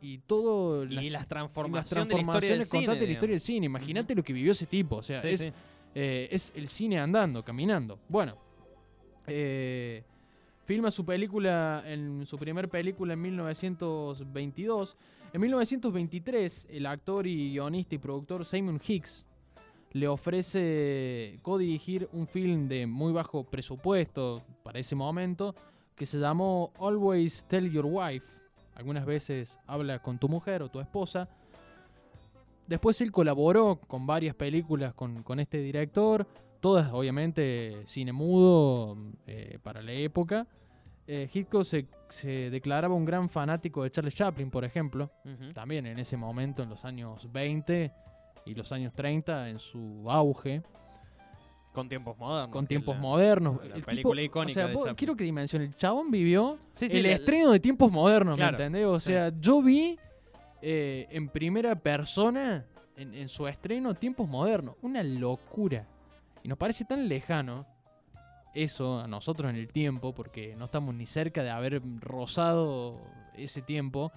y 0.00 0.18
todo 0.18 0.84
Y 0.84 0.88
las, 0.94 1.04
las 1.04 1.12
las 1.12 1.28
transformaciones, 1.28 2.08
de 2.08 2.14
la 2.14 2.20
historia 2.20 2.48
del 2.50 2.58
transformaciones 2.58 2.68
cine. 2.68 2.86
constantes 2.86 3.00
de 3.00 3.06
la 3.06 3.12
historia 3.12 3.32
del 3.34 3.40
cine. 3.40 3.66
Imagínate 3.66 4.14
lo 4.14 4.22
que 4.22 4.32
vivió 4.32 4.52
ese 4.52 4.66
tipo, 4.66 4.96
o 4.96 5.02
sea, 5.02 5.20
Sí, 5.22 5.28
es, 5.28 5.40
sí. 5.40 5.52
eh, 5.94 6.28
es 6.30 6.52
el 6.56 6.68
cine 6.68 6.98
andando, 6.98 7.44
caminando. 7.44 7.98
Bueno, 8.08 8.36
eh, 9.28 10.04
filma 10.64 10.90
su 10.90 11.04
película, 11.04 11.82
en 11.86 12.26
su 12.26 12.36
primer 12.36 12.68
película 12.68 13.14
en 13.14 13.22
1922. 13.22 14.96
En 15.32 15.40
1923, 15.40 16.66
el 16.70 16.86
actor 16.86 17.26
y 17.26 17.50
guionista 17.50 17.94
y 17.94 17.98
productor 17.98 18.44
Simon 18.44 18.80
Hicks 18.86 19.26
le 19.92 20.08
ofrece 20.08 21.38
codirigir 21.42 22.08
un 22.12 22.26
film 22.26 22.68
de 22.68 22.86
muy 22.86 23.12
bajo 23.12 23.44
presupuesto 23.44 24.42
para 24.62 24.78
ese 24.78 24.94
momento 24.94 25.54
que 25.94 26.06
se 26.06 26.18
llamó 26.18 26.72
Always 26.78 27.44
Tell 27.46 27.70
Your 27.70 27.86
Wife. 27.86 28.26
Algunas 28.74 29.04
veces 29.04 29.58
habla 29.66 30.00
con 30.00 30.18
tu 30.18 30.28
mujer 30.28 30.62
o 30.62 30.68
tu 30.68 30.80
esposa. 30.80 31.28
Después 32.66 33.00
él 33.00 33.10
colaboró 33.10 33.80
con 33.88 34.06
varias 34.06 34.34
películas 34.34 34.94
con, 34.94 35.22
con 35.22 35.40
este 35.40 35.58
director, 35.58 36.26
todas 36.60 36.90
obviamente 36.92 37.82
cine 37.86 38.12
mudo 38.12 38.96
eh, 39.26 39.58
para 39.62 39.82
la 39.82 39.92
época. 39.92 40.46
Eh, 41.06 41.28
Hitchcock 41.32 41.64
se, 41.64 41.86
se 42.10 42.50
declaraba 42.50 42.94
un 42.94 43.04
gran 43.04 43.28
fanático 43.30 43.82
de 43.82 43.90
Charles 43.90 44.14
Chaplin, 44.14 44.50
por 44.50 44.64
ejemplo, 44.64 45.10
también 45.54 45.86
en 45.86 45.98
ese 45.98 46.16
momento, 46.16 46.62
en 46.62 46.68
los 46.68 46.84
años 46.84 47.30
20 47.32 47.92
y 48.44 48.54
los 48.54 48.70
años 48.72 48.92
30, 48.94 49.48
en 49.48 49.58
su 49.58 50.04
auge, 50.10 50.62
Con 51.72 51.88
tiempos 51.88 52.16
modernos. 52.18 52.50
con 52.52 52.66
tiempos 52.66 52.94
la- 52.96 53.00
modernos. 53.00 53.56
la 53.66 53.76
El 53.76 53.82
película 53.84 54.20
tipo, 54.20 54.38
icónica 54.40 54.50
o 54.50 54.54
sea, 54.54 54.66
de 54.66 54.74
vos- 54.74 54.82
Chaplin. 54.84 54.96
quiero 54.96 55.16
que 55.16 55.24
dimensione, 55.24 55.64
el 55.66 55.76
chabón 55.76 56.10
vivió 56.10 56.58
Sí, 56.72 56.88
sí, 56.88 56.96
el 56.98 57.04
la- 57.04 57.10
estreno 57.12 57.52
de 57.52 57.60
tiempos 57.60 57.90
modernos, 57.92 58.36
Claro, 58.36 58.58
¿me 58.58 58.64
entendés? 58.64 58.86
O 58.86 59.00
sí. 59.00 59.12
sea, 59.12 59.32
yo 59.40 59.62
vi 59.62 59.98
eh, 60.60 61.06
en 61.10 61.28
primera 61.28 61.74
persona, 61.76 62.66
en, 62.96 63.14
en 63.14 63.28
su 63.28 63.46
estreno, 63.46 63.94
tiempos 63.94 64.28
modernos. 64.28 64.74
Una 64.82 65.02
locura. 65.04 65.86
Y 66.42 66.48
nos 66.48 66.58
parece 66.58 66.84
tan 66.84 67.08
lejano 67.08 67.66
eso 68.54 69.00
a 69.00 69.06
nosotros 69.06 69.50
en 69.50 69.56
el 69.56 69.68
tiempo, 69.68 70.14
porque 70.14 70.54
no 70.56 70.66
estamos 70.66 70.94
ni 70.94 71.06
cerca 71.06 71.42
de 71.42 71.50
haber 71.50 71.82
rozado 72.00 73.00
ese 73.36 73.62
tiempo. 73.62 74.12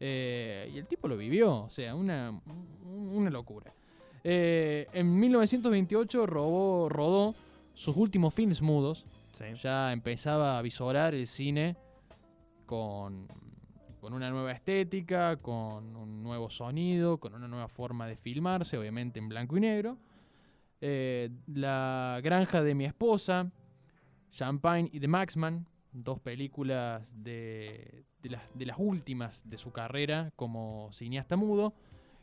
Eh, 0.00 0.70
y 0.74 0.78
el 0.78 0.86
tipo 0.86 1.08
lo 1.08 1.16
vivió, 1.16 1.64
o 1.64 1.70
sea, 1.70 1.94
una, 1.94 2.40
una 2.86 3.30
locura. 3.30 3.72
Eh, 4.24 4.86
en 4.92 5.18
1928 5.18 6.26
robó, 6.26 6.88
rodó 6.88 7.34
sus 7.74 7.96
últimos 7.96 8.32
films 8.32 8.62
mudos. 8.62 9.06
Sí. 9.32 9.44
Ya 9.60 9.92
empezaba 9.92 10.58
a 10.58 10.62
visorar 10.62 11.14
el 11.14 11.26
cine 11.26 11.76
con, 12.66 13.26
con 14.00 14.12
una 14.12 14.30
nueva 14.30 14.52
estética, 14.52 15.36
con 15.36 15.96
un 15.96 16.22
nuevo 16.22 16.48
sonido, 16.48 17.18
con 17.18 17.34
una 17.34 17.48
nueva 17.48 17.68
forma 17.68 18.06
de 18.06 18.16
filmarse, 18.16 18.78
obviamente 18.78 19.18
en 19.18 19.28
blanco 19.28 19.56
y 19.56 19.60
negro. 19.60 19.98
Eh, 20.84 21.30
la 21.46 22.18
granja 22.24 22.60
de 22.60 22.74
mi 22.74 22.84
esposa, 22.84 23.52
Champagne 24.32 24.90
y 24.92 24.98
The 24.98 25.06
Maxman, 25.06 25.64
dos 25.92 26.18
películas 26.18 27.14
de, 27.14 28.04
de 28.20 28.30
las, 28.30 28.58
de 28.58 28.66
las 28.66 28.78
últimas 28.80 29.48
de 29.48 29.58
su 29.58 29.70
carrera 29.70 30.32
como 30.34 30.88
cineasta 30.90 31.36
mudo. 31.36 31.72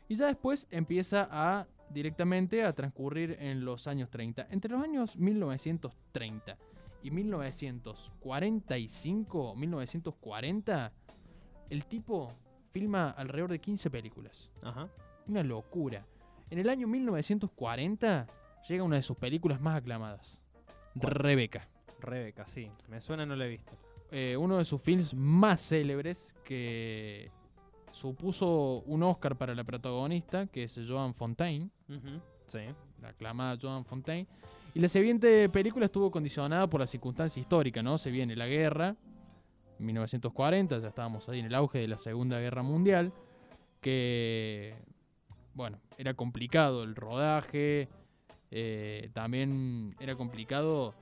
Y 0.08 0.16
ya 0.16 0.26
después 0.26 0.68
empieza 0.70 1.26
a 1.30 1.68
directamente 1.88 2.62
a 2.62 2.74
transcurrir 2.74 3.38
en 3.40 3.64
los 3.64 3.86
años 3.86 4.10
30. 4.10 4.48
Entre 4.50 4.70
los 4.70 4.82
años 4.82 5.16
1930 5.16 6.58
y 7.02 7.10
1945, 7.10 9.56
1940, 9.56 10.92
el 11.70 11.86
tipo 11.86 12.28
filma 12.72 13.08
alrededor 13.08 13.52
de 13.52 13.58
15 13.58 13.88
películas. 13.88 14.50
Ajá. 14.62 14.90
Una 15.26 15.42
locura. 15.42 16.04
En 16.50 16.58
el 16.58 16.68
año 16.68 16.86
1940 16.86 18.26
llega 18.68 18.84
una 18.84 18.96
de 18.96 19.02
sus 19.02 19.16
películas 19.16 19.60
más 19.60 19.76
aclamadas. 19.76 20.40
Rebeca. 20.94 21.68
Rebeca, 22.00 22.46
sí. 22.46 22.70
Me 22.88 23.00
suena, 23.00 23.26
no 23.26 23.36
la 23.36 23.46
he 23.46 23.48
visto. 23.48 23.76
Eh, 24.10 24.36
uno 24.36 24.58
de 24.58 24.64
sus 24.64 24.82
films 24.82 25.14
más 25.14 25.60
célebres 25.60 26.34
que 26.44 27.30
supuso 27.92 28.82
un 28.86 29.02
Oscar 29.02 29.36
para 29.36 29.54
la 29.54 29.64
protagonista, 29.64 30.46
que 30.46 30.64
es 30.64 30.80
Joan 30.86 31.14
Fontaine. 31.14 31.70
Sí. 32.46 32.60
la 33.00 33.08
aclamada 33.08 33.56
Joan 33.60 33.84
Fontaine. 33.84 34.26
Y 34.74 34.80
la 34.80 34.88
siguiente 34.88 35.48
película 35.48 35.86
estuvo 35.86 36.10
condicionada 36.10 36.68
por 36.68 36.80
la 36.80 36.86
circunstancia 36.86 37.40
histórica, 37.40 37.82
¿no? 37.82 37.98
Se 37.98 38.10
viene 38.10 38.36
la 38.36 38.46
guerra, 38.46 38.96
1940, 39.78 40.78
ya 40.78 40.88
estábamos 40.88 41.28
ahí 41.28 41.40
en 41.40 41.46
el 41.46 41.54
auge 41.54 41.78
de 41.78 41.88
la 41.88 41.98
Segunda 41.98 42.38
Guerra 42.38 42.62
Mundial, 42.62 43.12
que, 43.80 44.74
bueno, 45.54 45.78
era 45.98 46.14
complicado 46.14 46.84
el 46.84 46.94
rodaje, 46.94 47.88
eh, 48.50 49.10
también 49.12 49.94
era 50.00 50.16
complicado 50.16 50.94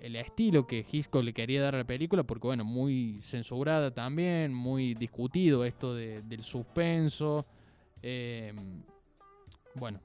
el, 0.00 0.16
estilo 0.16 0.66
que 0.66 0.84
Hitchcock 0.90 1.22
le 1.22 1.32
quería 1.32 1.62
dar 1.62 1.74
a 1.74 1.78
la 1.78 1.84
película, 1.84 2.24
porque, 2.24 2.48
bueno, 2.48 2.64
muy 2.64 3.20
censurada 3.22 3.92
también, 3.92 4.52
muy 4.52 4.94
discutido 4.94 5.64
esto 5.64 5.94
de- 5.94 6.22
del 6.22 6.42
suspenso. 6.42 7.46
eh, 8.02 8.52
bueno, 9.74 10.00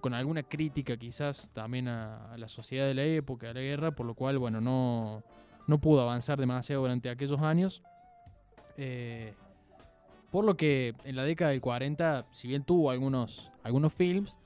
con 0.00 0.14
alguna 0.14 0.42
crítica 0.42 0.96
quizás 0.96 1.50
también 1.52 1.88
a, 1.88 2.32
a 2.32 2.38
la 2.38 2.48
sociedad 2.48 2.86
de 2.86 2.94
la 2.94 3.04
época, 3.04 3.50
a 3.50 3.54
la 3.54 3.60
guerra, 3.60 3.90
por 3.90 4.06
lo 4.06 4.14
cual, 4.14 4.38
bueno, 4.38 4.60
no, 4.60 5.22
no 5.66 5.80
pudo 5.80 6.02
avanzar 6.02 6.38
demasiado 6.38 6.82
durante 6.82 7.10
aquellos 7.10 7.40
años. 7.40 7.82
Eh, 8.76 9.34
por 10.30 10.44
lo 10.44 10.56
que 10.56 10.94
en 11.04 11.16
la 11.16 11.24
década 11.24 11.50
del 11.50 11.60
40, 11.60 12.26
si 12.30 12.46
bien 12.46 12.62
tuvo 12.62 12.90
algunos, 12.90 13.50
algunos 13.64 13.92
films, 13.92 14.38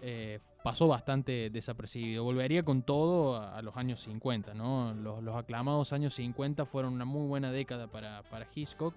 eh, 0.00 0.38
pasó 0.62 0.86
bastante 0.86 1.50
desapercibido. 1.50 2.22
Volvería 2.22 2.62
con 2.64 2.82
todo 2.82 3.36
a, 3.36 3.56
a 3.56 3.62
los 3.62 3.76
años 3.76 4.00
50, 4.00 4.54
¿no? 4.54 4.94
Los, 4.94 5.22
los 5.22 5.34
aclamados 5.34 5.92
años 5.92 6.14
50 6.14 6.64
fueron 6.66 6.94
una 6.94 7.04
muy 7.04 7.26
buena 7.26 7.50
década 7.50 7.88
para, 7.88 8.22
para 8.24 8.46
Hitchcock. 8.54 8.94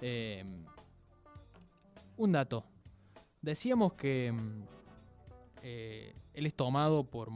Eh, 0.00 0.44
un 2.16 2.32
dato. 2.32 2.64
Decíamos 3.42 3.92
que 3.92 4.32
mm, 4.32 4.62
eh, 5.62 6.14
él 6.32 6.46
es 6.46 6.54
tomado 6.54 7.04
por 7.04 7.28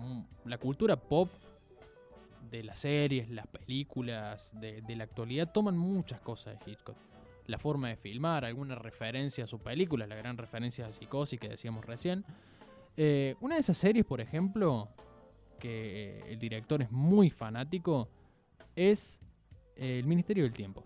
la 0.47 0.57
cultura 0.57 0.97
pop 0.97 1.29
de 2.51 2.63
las 2.63 2.79
series, 2.79 3.29
las 3.31 3.47
películas, 3.47 4.59
de, 4.59 4.81
de 4.83 4.97
la 4.97 5.05
actualidad, 5.05 5.53
toman 5.53 5.77
muchas 5.77 6.21
cosas 6.21 6.59
de 6.59 6.71
Hitchcock. 6.71 6.97
La 7.47 7.59
forma 7.59 7.89
de 7.89 7.97
filmar, 7.97 8.45
alguna 8.45 8.75
referencia 8.75 9.45
a 9.45 9.47
su 9.47 9.59
película, 9.59 10.07
la 10.07 10.15
gran 10.15 10.37
referencia 10.37 10.87
a 10.87 10.93
Psicosis 10.93 11.41
que 11.41 11.49
decíamos 11.49 11.85
recién. 11.85 12.25
Eh, 12.97 13.35
una 13.41 13.57
de 13.57 13.61
esas 13.61 13.79
series, 13.79 14.05
por 14.05 14.21
ejemplo, 14.21 14.89
que 15.59 16.19
eh, 16.19 16.25
el 16.29 16.39
director 16.39 16.83
es 16.83 16.91
muy 16.91 17.31
fanático, 17.31 18.09
es 18.77 19.21
eh, 19.77 19.99
El 19.99 20.07
Ministerio 20.07 20.45
del 20.45 20.53
Tiempo. 20.53 20.85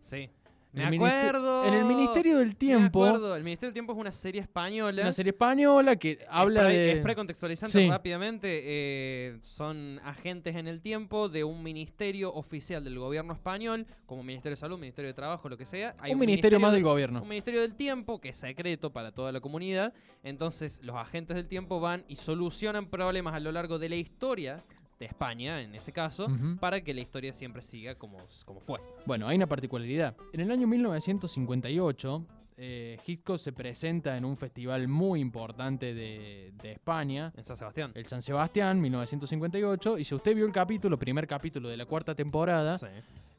Sí. 0.00 0.30
En 0.76 0.82
Me 0.82 0.84
el 0.84 0.90
ministe- 1.00 1.18
acuerdo. 1.28 1.64
En 1.64 1.72
el 1.74 1.84
Ministerio 1.86 2.36
del 2.38 2.54
Tiempo, 2.54 3.00
Me 3.02 3.08
acuerdo. 3.08 3.34
El 3.34 3.42
Ministerio 3.44 3.68
del 3.68 3.74
Tiempo 3.74 3.92
es 3.94 3.98
una 3.98 4.12
serie 4.12 4.42
española. 4.42 5.00
una 5.02 5.12
serie 5.12 5.30
española 5.30 5.96
que 5.96 6.18
habla 6.28 6.60
es 6.60 6.66
pre- 6.66 6.76
de... 6.78 6.92
Es 6.92 7.02
precontextualizante 7.02 7.72
Sí. 7.78 7.88
rápidamente. 7.88 8.60
eh, 8.64 9.38
son 9.40 10.00
agentes 10.04 10.54
en 10.54 10.68
el 10.68 10.82
tiempo 10.82 11.30
de 11.30 11.44
un 11.44 11.62
ministerio 11.62 12.32
oficial 12.34 12.84
del 12.84 12.98
gobierno 12.98 13.32
español, 13.32 13.86
como 14.04 14.22
Ministerio 14.22 14.52
de 14.54 14.60
Salud, 14.60 14.78
Ministerio 14.78 15.08
de 15.08 15.14
Trabajo, 15.14 15.48
lo 15.48 15.56
que 15.56 15.64
sea. 15.64 15.94
Hay 16.00 16.12
un 16.12 16.18
ministerio 16.18 16.60
más 16.60 16.72
de- 16.72 16.76
del 16.76 16.84
gobierno. 16.84 17.22
Un 17.22 17.28
ministerio 17.28 17.62
del 17.62 17.74
tiempo 17.74 18.20
que 18.20 18.28
es 18.28 18.36
secreto 18.36 18.92
para 18.92 19.12
toda 19.12 19.32
la 19.32 19.40
comunidad. 19.40 19.94
Entonces, 20.22 20.80
los 20.82 20.96
agentes 20.96 21.36
del 21.36 21.46
tiempo 21.48 21.80
van 21.80 22.04
y 22.06 22.16
solucionan 22.16 22.86
problemas 22.86 23.34
a 23.34 23.40
lo 23.40 23.50
largo 23.50 23.78
de 23.78 23.88
la 23.88 23.96
historia 23.96 24.58
de 24.98 25.06
España, 25.06 25.60
en 25.60 25.74
ese 25.74 25.92
caso, 25.92 26.26
para 26.58 26.80
que 26.80 26.94
la 26.94 27.00
historia 27.02 27.32
siempre 27.32 27.60
siga 27.62 27.94
como, 27.96 28.18
como 28.46 28.60
fue. 28.60 28.80
Bueno, 29.04 29.28
hay 29.28 29.36
una 29.36 29.46
particularidad. 29.46 30.16
En 30.32 30.40
el 30.40 30.50
año 30.50 30.66
1958 30.66 32.26
eh, 32.58 32.96
Hitchcock 33.06 33.36
se 33.38 33.52
presenta 33.52 34.16
en 34.16 34.24
un 34.24 34.36
festival 34.38 34.88
muy 34.88 35.20
importante 35.20 35.92
de, 35.92 36.52
de 36.62 36.72
España, 36.72 37.30
En 37.36 37.44
San 37.44 37.56
Sebastián. 37.56 37.92
el 37.94 38.06
San 38.06 38.22
Sebastián, 38.22 38.80
1958. 38.80 39.98
Y 39.98 40.04
si 40.04 40.14
usted 40.14 40.34
vio 40.34 40.46
el 40.46 40.52
capítulo, 40.52 40.98
primer 40.98 41.26
capítulo 41.26 41.68
de 41.68 41.76
la 41.76 41.84
cuarta 41.84 42.14
temporada, 42.14 42.78
Sí, 42.78 42.86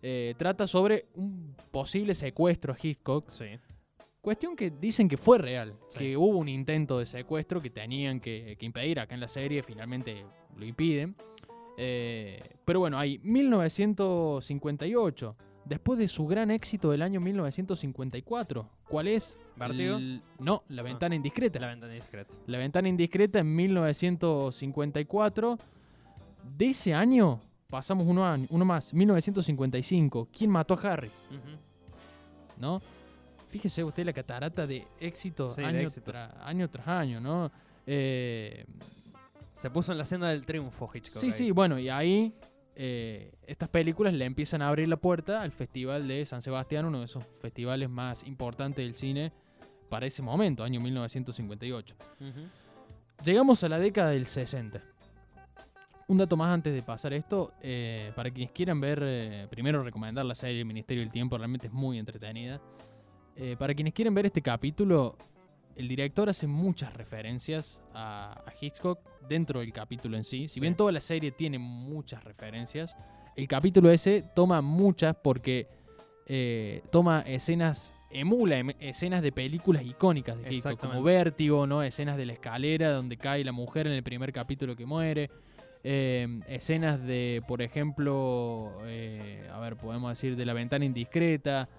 eh, 0.04 0.36
trata 0.38 0.68
sobre 0.68 1.08
un 1.16 1.56
posible 1.72 2.14
secuestro 2.14 2.74
a 2.74 2.78
Hitchcock. 2.82 3.30
sí. 3.30 3.46
Cuestión 4.22 4.58
que 4.58 4.72
dicen 4.72 5.08
que 5.08 5.16
fue 5.16 5.38
real, 5.38 5.74
Sí. 5.88 6.00
que 6.00 6.18
hubo 6.18 6.38
un 6.38 6.50
intento 6.50 7.00
de 7.00 7.06
secuestro 7.06 7.62
que 7.62 7.70
tenían 7.70 8.20
que, 8.20 8.58
que 8.60 8.66
impedir. 8.66 9.00
Acá 9.00 9.16
en 9.16 9.22
la 9.22 9.28
serie 9.30 9.64
finalmente 9.64 10.26
lo 10.58 10.66
impiden. 10.66 11.16
Eh, 11.78 12.40
pero 12.66 12.80
bueno, 12.80 12.98
hay 13.00 13.20
1958, 13.20 15.36
después 15.66 16.00
de 16.00 16.08
su 16.08 16.26
gran 16.28 16.50
éxito 16.52 16.90
del 16.92 17.02
año 17.04 17.20
1954. 17.22 18.70
¿Cuál 18.88 19.08
es? 19.08 19.38
¿Vértigo? 19.56 19.98
No, 20.40 20.64
La 20.70 20.82
Ventana 20.84 21.16
Indiscreta. 21.16 21.60
La 21.60 21.68
La, 21.68 21.72
ventana 21.74 21.94
discreta. 21.94 22.34
Ventana 22.48 22.90
Indiscreta 22.90 23.40
en 23.40 23.56
1954. 23.56 25.58
De 26.58 26.70
ese 26.70 26.94
año 26.94 27.40
pasamos 27.70 28.08
uno, 28.08 28.26
año- 28.26 28.48
uno 28.50 28.66
más, 28.66 28.94
1955. 28.94 30.30
¿Quién 30.36 30.50
mató 30.50 30.74
a 30.74 30.78
Harry? 30.94 31.10
¿no? 32.60 32.82
Fíjese 33.50 33.84
usted 33.84 34.04
la 34.06 34.14
catarata 34.14 34.66
de 34.66 34.84
éxito 35.00 35.48
Sí, 35.50 35.62
de 35.62 35.68
año, 35.68 35.88
tra- 35.88 36.34
año 36.44 36.68
tras 36.70 36.88
año, 36.88 37.20
¿no? 37.22 37.52
Eh, 37.86 38.66
Se 39.58 39.72
puso 39.72 39.92
en 39.92 39.98
la 39.98 40.06
senda 40.06 40.30
del 40.30 40.46
triunfo 40.46 40.88
Hitchcock. 40.94 41.20
sí, 41.20 41.28
ahí. 41.28 41.32
sí, 41.32 41.52
bueno, 41.52 41.80
y 41.80 41.90
ahí 41.90 42.32
eh, 42.76 43.34
estas 43.48 43.70
películas 43.70 44.14
le 44.14 44.24
empiezan 44.26 44.62
a 44.62 44.68
abrir 44.68 44.88
la 44.88 44.98
puerta 44.98 45.42
al 45.42 45.52
Festival 45.52 46.08
de 46.08 46.24
San 46.28 46.44
Sebastián, 46.44 46.86
uno 46.86 47.00
de 47.00 47.06
esos 47.06 47.26
festivales 47.26 47.90
más 47.90 48.24
importantes 48.28 48.86
del 48.86 48.94
cine 48.94 49.34
para 49.90 50.06
ese 50.06 50.22
momento, 50.22 50.64
año 50.64 50.80
1958. 50.80 51.96
Ujú. 52.20 52.30
Llegamos 53.26 53.64
a 53.64 53.70
la 53.70 53.80
década 53.80 54.12
del 54.12 54.28
60. 54.28 54.80
Un 56.08 56.18
dato 56.20 56.38
más 56.38 56.54
antes 56.54 56.72
de 56.72 56.84
pasar 56.84 57.14
esto, 57.14 57.52
eh, 57.60 58.12
para 58.16 58.30
quienes 58.30 58.52
quieran 58.52 58.80
ver, 58.80 59.02
eh, 59.02 59.48
primero 59.50 59.82
recomendar 59.82 60.24
la 60.24 60.36
serie 60.36 60.60
El 60.60 60.68
Ministerio 60.68 61.02
del 61.02 61.12
Tiempo, 61.12 61.36
realmente 61.36 61.66
es 61.66 61.74
muy 61.74 61.98
entretenida. 61.98 62.62
Para 63.60 63.76
quienes 63.76 63.94
quieren 63.94 64.16
ver 64.16 64.26
este 64.26 64.42
capítulo, 64.42 65.16
el 65.78 65.88
director 65.88 66.28
hace 66.30 66.48
muchas 66.48 66.94
referencias 66.94 67.82
a, 67.94 68.44
a 68.46 68.54
Hitchcock 68.60 69.00
dentro 69.28 69.60
del 69.60 69.72
capítulo 69.72 70.18
en 70.18 70.24
sí. 70.24 70.48
Si 70.48 70.56
Sí. 70.56 70.60
bien 70.60 70.76
toda 70.76 70.92
la 70.92 71.02
serie 71.02 71.32
tiene 71.32 71.60
muchas 71.60 72.24
referencias, 72.24 72.96
el 73.36 73.48
capítulo 73.48 73.92
ese 73.92 74.24
toma 74.36 74.62
muchas 74.62 75.16
porque 75.24 75.68
eh, 76.26 76.82
toma 76.92 77.22
escenas, 77.22 77.94
emula 78.12 78.58
em- 78.58 78.74
escenas 78.80 79.22
de 79.22 79.32
películas 79.32 79.84
icónicas 79.84 80.36
de 80.42 80.54
Hitchcock, 80.54 80.80
como. 80.80 81.04
Vértigo, 81.04 81.66
¿no? 81.68 81.84
Escenas 81.84 82.18
de 82.18 82.26
la 82.26 82.34
escalera 82.34 82.90
donde 82.92 83.16
cae 83.18 83.44
la 83.44 83.52
mujer 83.52 83.88
en 83.88 83.94
el 83.94 84.04
primer 84.04 84.34
capítulo 84.34 84.76
que 84.76 84.86
muere. 84.86 85.30
Eh, 85.84 86.42
escenas 86.50 87.02
de, 87.02 87.42
por 87.48 87.62
ejemplo, 87.62 88.74
eh, 88.86 89.48
a 89.54 89.60
ver, 89.60 89.78
podemos 89.78 90.10
decir 90.10 90.36
de 90.36 90.46
la 90.46 90.54
ventana 90.54 90.84
indiscreta. 90.84 91.70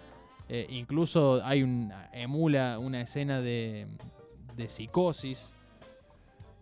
Eh, 0.48 0.66
incluso 0.70 1.44
hay 1.44 1.62
un 1.62 1.92
emula 2.12 2.78
una 2.78 3.00
escena 3.02 3.40
de, 3.40 3.86
de 4.56 4.68
psicosis. 4.68 5.52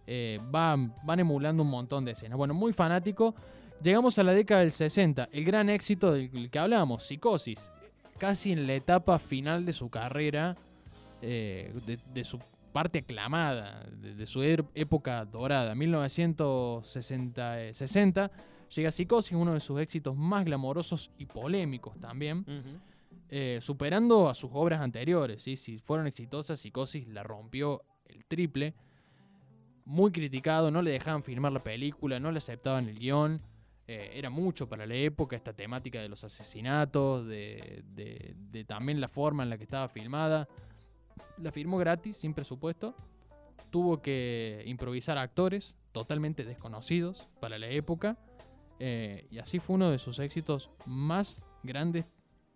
Eh, 0.09 0.39
van, 0.51 0.95
van 1.05 1.21
emulando 1.21 1.63
un 1.63 1.71
montón 1.71 2.05
de 2.05 2.13
escenas. 2.13 2.37
Bueno, 2.39 2.55
muy 2.55 2.73
fanático. 2.73 3.35
Llegamos 3.83 4.19
a 4.19 4.23
la 4.23 4.33
década 4.33 4.61
del 4.61 4.73
60. 4.73 5.29
El 5.33 5.45
gran 5.45 5.69
éxito 5.69 6.13
del 6.13 6.51
que 6.51 6.59
hablábamos, 6.59 7.03
Psicosis. 7.05 7.71
Casi 8.19 8.53
en 8.53 8.67
la 8.67 8.75
etapa 8.75 9.19
final 9.19 9.67
de 9.67 9.73
su 9.75 9.91
carrera, 9.91 10.57
eh, 11.21 11.75
de, 12.15 12.25
su 12.25 12.39
parte 12.73 13.01
aclamada, 13.01 13.85
de, 14.01 14.25
su 14.27 14.41
er- 14.43 14.65
época 14.75 15.25
dorada, 15.27 15.75
1960, 15.75 17.63
eh, 17.63 17.75
60, 17.75 18.31
llega 18.75 18.91
Psicosis, 18.91 19.33
uno 19.33 19.55
de 19.55 19.61
sus 19.61 19.81
éxitos 19.81 20.17
más 20.17 20.45
glamorosos 20.45 21.11
y 21.19 21.27
polémicos 21.27 21.99
también 22.01 22.39
Ujú. 22.41 22.79
Eh, 23.29 23.59
superando 23.61 24.29
a 24.29 24.35
sus 24.35 24.51
obras 24.53 24.81
anteriores. 24.81 25.43
¿sí? 25.43 25.57
Si 25.57 25.79
fueron 25.79 26.07
exitosas, 26.07 26.61
Psicosis 26.61 27.09
la 27.09 27.23
rompió 27.23 27.83
el 28.07 28.25
triple. 28.25 28.75
Muy 29.85 30.11
criticado, 30.11 30.71
no 30.71 30.83
le 30.83 30.91
dejaban 30.93 31.23
filmar 31.23 31.53
la 31.53 31.61
película, 31.61 32.21
no 32.21 32.31
le 32.31 32.39
aceptaban 32.39 32.89
el 32.89 32.99
guion. 32.99 33.41
Eh, 33.89 34.13
era 34.15 34.31
mucho 34.31 34.69
para 34.69 34.85
la 34.85 34.95
época 34.95 35.37
esta 35.37 35.53
temática 35.53 36.01
de 36.01 36.09
los 36.09 36.25
asesinatos, 36.25 37.25
de, 37.27 37.85
también 38.67 39.01
la 39.01 39.07
forma 39.09 39.45
en 39.45 39.51
la 39.51 39.59
que 39.59 39.65
estaba 39.65 39.89
filmada. 39.89 40.49
La 41.39 41.53
filmó 41.53 41.79
gratis, 41.79 42.17
sin 42.17 42.35
presupuesto. 42.35 42.97
Tuvo 43.71 44.03
que 44.03 44.63
improvisar 44.67 45.19
actores 45.19 45.77
totalmente 45.93 46.45
desconocidos 46.45 47.31
para 47.41 47.59
la 47.59 47.69
época. 47.69 48.19
eh, 48.79 49.27
y 49.31 49.39
así 49.39 49.59
fue 49.59 49.77
uno 49.77 49.91
de 49.91 49.99
sus 49.99 50.19
éxitos 50.19 50.71
más 50.85 51.43
grandes 51.63 52.09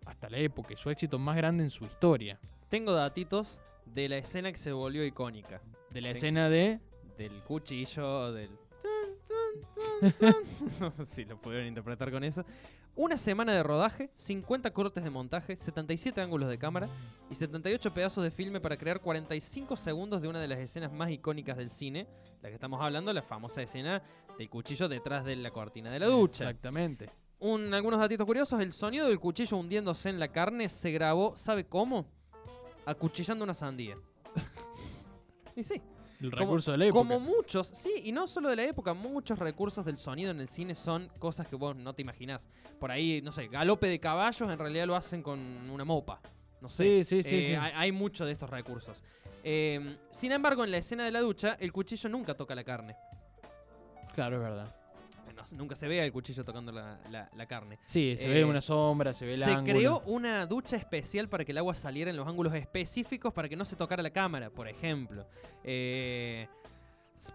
hasta 0.05 0.29
la 0.29 0.37
época, 0.37 0.73
y 0.73 0.77
su 0.77 0.89
éxito 0.89 1.19
más 1.19 1.35
grande 1.35 1.63
en 1.63 1.69
su 1.69 1.85
historia. 1.85 2.39
Tengo 2.69 2.93
datitos 2.93 3.59
de 3.85 4.09
la 4.09 4.17
escena 4.17 4.51
que 4.51 4.57
se 4.57 4.71
volvió 4.71 5.05
icónica. 5.05 5.61
De 5.89 6.01
la 6.01 6.11
escena 6.11 6.49
de. 6.49 6.79
Del 7.17 7.31
cuchillo, 7.47 8.31
del... 8.31 8.49
si 11.05 11.25
lo 11.25 11.39
pudieron 11.39 11.67
interpretar 11.67 12.09
con 12.11 12.23
eso. 12.23 12.45
Una 12.95 13.17
semana 13.17 13.53
de 13.53 13.63
rodaje, 13.63 14.09
50 14.15 14.71
cortes 14.73 15.03
de 15.03 15.09
montaje, 15.09 15.55
77 15.55 16.19
ángulos 16.19 16.49
de 16.49 16.57
cámara 16.57 16.89
y 17.29 17.35
78 17.35 17.93
pedazos 17.93 18.23
de 18.23 18.31
filme 18.31 18.59
para 18.59 18.75
crear 18.75 18.99
45 18.99 19.77
segundos 19.77 20.21
de 20.21 20.27
una 20.27 20.41
de 20.41 20.47
las 20.47 20.59
escenas 20.59 20.91
más 20.91 21.09
icónicas 21.09 21.57
del 21.57 21.69
cine. 21.69 22.07
La 22.41 22.49
que 22.49 22.55
estamos 22.55 22.81
hablando, 22.81 23.13
la 23.13 23.21
famosa 23.21 23.61
escena 23.61 24.01
del 24.37 24.49
cuchillo 24.49 24.89
detrás 24.89 25.23
de 25.23 25.37
la 25.37 25.51
cortina 25.51 25.89
de 25.89 25.99
la 25.99 26.07
ducha. 26.07 26.43
Exactamente. 26.43 27.09
Un- 27.41 27.73
algunos 27.73 27.99
datitos 27.99 28.25
curiosos, 28.25 28.61
el 28.61 28.71
sonido 28.71 29.07
del 29.07 29.19
cuchillo 29.19 29.57
hundiéndose 29.57 30.09
en 30.09 30.19
la 30.19 30.27
carne 30.29 30.69
se 30.69 30.91
grabó, 30.91 31.35
¿sabe 31.35 31.65
cómo? 31.65 32.05
Acuchillando 32.85 33.43
una 33.43 33.53
sandía. 33.55 33.97
y 35.55 35.63
sí, 35.63 35.81
El 36.19 36.29
Como- 36.29 36.39
recurso 36.43 36.71
de 36.71 36.77
la 36.77 36.85
época. 36.85 36.99
como 36.99 37.19
muchos, 37.19 37.67
sí, 37.67 37.91
y 38.03 38.11
no 38.11 38.27
solo 38.27 38.49
de 38.49 38.55
la 38.55 38.63
época, 38.63 38.93
muchos 38.93 39.39
recursos 39.39 39.83
del 39.83 39.97
sonido 39.97 40.29
en 40.31 40.39
el 40.39 40.47
cine 40.47 40.75
son 40.75 41.09
cosas 41.17 41.47
que 41.47 41.55
vos 41.55 41.75
no 41.75 41.93
te 41.95 42.03
imaginás. 42.03 42.47
Por 42.79 42.91
ahí, 42.91 43.21
no 43.23 43.31
sé, 43.31 43.47
galope 43.47 43.87
de 43.87 43.99
caballos 43.99 44.49
en 44.51 44.59
realidad 44.59 44.85
lo 44.85 44.95
hacen 44.95 45.23
con 45.23 45.39
una 45.39 45.83
mopa. 45.83 46.21
No 46.61 46.69
sé. 46.69 47.03
Sí, 47.03 47.23
sí, 47.23 47.23
sí, 47.27 47.35
Eh, 47.37 47.47
sí. 47.47 47.53
Hay, 47.55 47.71
hay 47.75 47.91
mucho 47.91 48.23
de 48.23 48.33
estos 48.33 48.51
recursos. 48.51 49.01
Eh, 49.43 49.97
sin 50.11 50.31
embargo, 50.31 50.63
en 50.63 50.69
la 50.69 50.77
escena 50.77 51.03
de 51.05 51.11
la 51.11 51.21
ducha, 51.21 51.57
el 51.59 51.71
cuchillo 51.73 52.07
nunca 52.07 52.35
toca 52.35 52.53
la 52.53 52.63
carne. 52.63 52.95
Claro, 54.13 54.35
es 54.35 54.43
verdad. 54.43 54.75
No- 55.51 55.57
nunca 55.57 55.75
se 55.75 55.87
ve 55.87 56.03
el 56.03 56.11
cuchillo 56.11 56.43
tocando 56.43 56.71
la, 56.71 56.99
la- 57.11 57.29
la 57.35 57.45
carne. 57.45 57.79
Sí, 57.85 58.15
se 58.17 58.29
Eh, 58.29 58.33
ve 58.33 58.45
una 58.45 58.61
sombra, 58.61 59.13
se 59.13 59.25
ve 59.25 59.33
el 59.35 59.39
Se 59.43 59.45
ángulo. 59.51 59.73
creó 59.73 60.03
una 60.05 60.45
ducha 60.45 60.75
especial 60.77 61.27
para 61.29 61.43
que 61.45 61.51
el 61.51 61.57
agua 61.57 61.75
saliera 61.75 62.09
en 62.11 62.17
los 62.17 62.27
ángulos 62.27 62.53
específicos 62.53 63.33
para 63.33 63.47
que 63.49 63.55
no 63.55 63.65
se 63.65 63.75
tocara 63.75 64.01
la 64.03 64.09
cámara, 64.11 64.49
por 64.49 64.67
ejemplo. 64.67 65.27
Eh, 65.63 66.47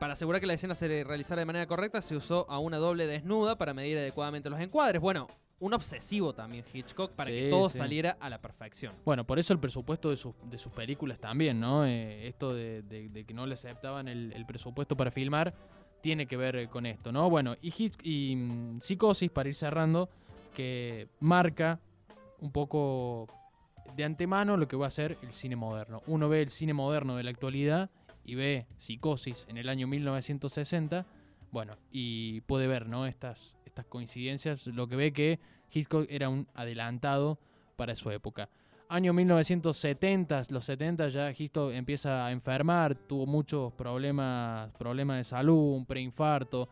para 0.01 0.15
asegurar 0.15 0.41
que 0.41 0.47
la 0.49 0.55
escena 0.55 0.75
se 0.75 1.05
realizara 1.05 1.41
de 1.41 1.47
manera 1.47 1.67
correcta, 1.67 2.03
se 2.03 2.17
usó 2.17 2.45
a 2.51 2.59
una 2.59 2.79
doble 2.79 3.07
desnuda 3.07 3.57
para 3.57 3.73
medir 3.73 3.97
adecuadamente 3.99 4.51
los 4.51 4.61
encuadres. 4.61 5.01
Bueno, 5.01 5.29
un 5.61 5.73
obsesivo 5.75 6.35
también 6.35 6.65
Hitchcock 6.75 7.13
para 7.13 7.31
que 7.31 7.49
todo 7.51 7.71
sí. 7.71 7.79
saliera 7.79 8.17
a 8.21 8.29
la 8.29 8.41
perfección. 8.41 8.93
Bueno, 9.05 9.25
por 9.25 9.39
eso 9.39 9.53
el 9.53 9.61
presupuesto 9.61 10.11
de 10.11 10.17
sus, 10.17 10.35
de 10.51 10.59
sus 10.59 10.73
películas 10.73 11.21
también, 11.21 11.61
¿no? 11.61 11.87
Eh, 11.87 12.27
esto 12.27 12.53
de, 12.53 12.83
de- 12.83 13.09
de 13.09 13.25
que 13.25 13.33
no 13.33 13.47
le 13.47 13.55
aceptaban 13.55 14.09
el, 14.09 14.33
el 14.35 14.45
presupuesto 14.45 14.97
para 14.97 15.11
filmar 15.13 15.55
tiene 16.01 16.27
que 16.27 16.37
ver 16.37 16.57
eh, 16.57 16.69
con 16.69 16.87
esto, 16.87 17.13
¿no? 17.13 17.29
Bueno, 17.31 17.57
y, 17.61 17.73
y 18.03 18.37
mm, 18.37 18.81
Psicosis, 18.81 19.31
para 19.31 19.49
ir 19.49 19.55
cerrando, 19.55 20.09
que 20.55 21.09
marca 21.21 21.81
un 22.41 22.53
poco 22.53 23.27
de 23.95 24.05
antemano 24.05 24.57
lo 24.57 24.69
que 24.69 24.77
va 24.77 24.87
a 24.87 24.91
ser 24.91 25.17
el 25.23 25.33
cine 25.33 25.57
moderno. 25.57 26.03
Uno 26.07 26.29
ve 26.29 26.43
el 26.43 26.51
cine 26.51 26.75
moderno 26.75 27.17
de 27.17 27.25
la 27.25 27.31
actualidad 27.31 27.91
y 28.25 28.35
ve 28.35 28.67
Psicosis 28.77 29.47
en 29.49 29.57
el 29.57 29.69
año 29.69 29.87
1960, 29.87 31.07
bueno, 31.51 31.77
y 31.91 32.41
puede 32.43 32.67
ver, 32.67 32.89
¿no? 32.89 33.07
Estas, 33.07 33.57
estas 33.65 33.87
coincidencias, 33.87 34.67
lo 34.67 34.89
que 34.89 34.97
ve 34.97 35.13
que 35.13 35.41
Hitchcock 35.73 36.07
era 36.09 36.29
un 36.29 36.49
adelantado 36.55 37.39
para 37.77 37.95
su 37.95 38.11
época. 38.11 38.49
Año 38.89 39.13
1970, 39.13 40.43
los 40.51 40.65
70 40.65 41.09
ya 41.09 41.33
Hitchcock 41.37 41.73
empieza 41.73 42.25
a 42.25 42.31
enfermar, 42.31 42.95
tuvo 42.95 43.27
muchos 43.27 43.73
problemas, 43.73 44.71
problemas 44.79 45.17
de 45.17 45.25
salud, 45.25 45.75
un 45.75 45.87
preinfarto. 45.87 46.69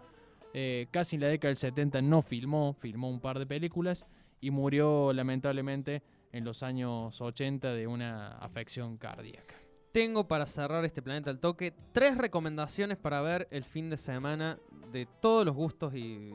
eh, 0.57 0.87
casi 0.93 1.17
en 1.17 1.23
la 1.23 1.29
década 1.29 1.49
del 1.49 1.57
70 1.57 2.01
no 2.03 2.23
filmó, 2.23 2.75
filmó 2.75 3.11
un 3.11 3.19
par 3.19 3.41
de 3.41 3.47
películas 3.47 4.07
y 4.41 4.53
murió 4.53 5.13
lamentablemente 5.13 6.05
en 6.31 6.45
los 6.45 6.63
años 6.63 7.21
80 7.21 7.73
de 7.73 7.89
una 7.89 8.39
afección 8.39 8.97
cardíaca. 8.97 9.57
Tengo 9.91 10.29
para 10.29 10.47
cerrar 10.47 10.85
este 10.85 11.03
planeta 11.03 11.31
al 11.31 11.41
toque 11.41 11.73
tres 11.93 12.17
recomendaciones 12.17 12.97
para 12.97 13.21
ver 13.23 13.49
el 13.51 13.65
fin 13.65 13.91
de 13.91 13.97
semana 13.97 14.59
de 14.93 15.07
todos 15.21 15.45
los 15.45 15.55
gustos 15.57 15.95
y, 15.95 16.31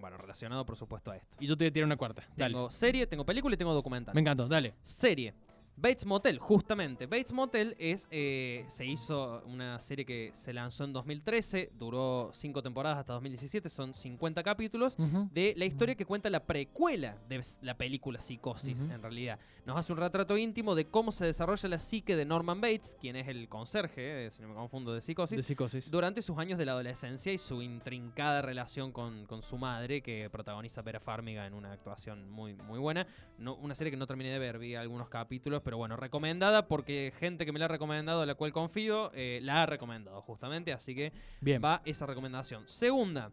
bueno, 0.00 0.16
relacionado 0.16 0.64
por 0.64 0.76
supuesto 0.76 1.10
a 1.10 1.16
esto. 1.16 1.36
Y 1.40 1.46
yo 1.46 1.56
te 1.56 1.64
voy 1.64 1.70
a 1.70 1.72
tirar 1.72 1.86
una 1.86 1.96
cuarta. 1.96 2.22
Dale. 2.36 2.54
Tengo 2.54 2.70
serie, 2.70 3.06
tengo 3.06 3.24
película 3.24 3.54
y 3.54 3.58
tengo 3.58 3.74
documental. 3.74 4.14
Me 4.14 4.20
encantó, 4.20 4.48
dale. 4.48 4.74
Serie. 4.82 5.34
Bates 5.80 6.04
Motel, 6.04 6.38
justamente. 6.38 7.06
Bates 7.06 7.32
Motel 7.32 7.74
es, 7.78 8.06
eh, 8.10 8.64
se 8.68 8.84
hizo 8.84 9.42
una 9.46 9.80
serie 9.80 10.04
que 10.04 10.30
se 10.34 10.52
lanzó 10.52 10.84
en 10.84 10.92
2013, 10.92 11.72
duró 11.78 12.30
cinco 12.34 12.62
temporadas 12.62 12.98
hasta 12.98 13.14
2017, 13.14 13.68
son 13.70 13.94
50 13.94 14.42
capítulos, 14.42 14.96
de 15.32 15.54
la 15.56 15.64
historia 15.64 15.94
que 15.94 16.04
cuenta 16.04 16.28
la 16.28 16.40
precuela 16.40 17.16
de 17.28 17.42
la 17.62 17.76
película 17.78 18.20
Psicosis, 18.20 18.82
en 18.82 19.00
realidad. 19.00 19.38
Nos 19.64 19.78
hace 19.78 19.92
un 19.92 19.98
retrato 19.98 20.36
íntimo 20.36 20.74
de 20.74 20.86
cómo 20.86 21.12
se 21.12 21.24
desarrolla 21.26 21.68
la 21.68 21.78
psique 21.78 22.16
de 22.16 22.24
Norman 22.24 22.60
Bates, 22.60 22.96
quien 23.00 23.16
es 23.16 23.28
el 23.28 23.48
conserje, 23.48 24.26
eh, 24.26 24.30
si 24.30 24.42
no 24.42 24.48
me 24.48 24.54
confundo, 24.54 24.92
de 24.92 25.00
Psicosis, 25.00 25.36
De 25.38 25.44
psicosis. 25.44 25.90
durante 25.90 26.22
sus 26.22 26.38
años 26.38 26.58
de 26.58 26.66
la 26.66 26.72
adolescencia 26.72 27.32
y 27.32 27.38
su 27.38 27.62
intrincada 27.62 28.42
relación 28.42 28.92
con, 28.92 29.26
con 29.26 29.42
su 29.42 29.56
madre, 29.58 30.02
que 30.02 30.28
protagoniza 30.30 30.82
Vera 30.82 31.00
Farmiga 31.00 31.46
en 31.46 31.54
una 31.54 31.72
actuación 31.72 32.28
muy, 32.30 32.54
muy 32.54 32.78
buena. 32.78 33.06
No, 33.38 33.54
una 33.56 33.74
serie 33.74 33.90
que 33.90 33.96
no 33.96 34.06
terminé 34.06 34.30
de 34.30 34.38
ver, 34.38 34.58
vi 34.58 34.74
algunos 34.74 35.08
capítulos, 35.08 35.62
pero 35.62 35.69
bueno, 35.76 35.96
recomendada 35.96 36.66
porque 36.68 37.12
gente 37.18 37.44
que 37.46 37.52
me 37.52 37.58
la 37.58 37.66
ha 37.66 37.68
recomendado, 37.68 38.22
a 38.22 38.26
la 38.26 38.34
cual 38.34 38.52
confío, 38.52 39.10
eh, 39.14 39.40
la 39.42 39.62
ha 39.62 39.66
recomendado 39.66 40.20
justamente, 40.22 40.72
así 40.72 40.94
que 40.94 41.12
Bien. 41.40 41.60
va 41.64 41.82
esa 41.84 42.06
recomendación. 42.06 42.64
Segunda, 42.68 43.30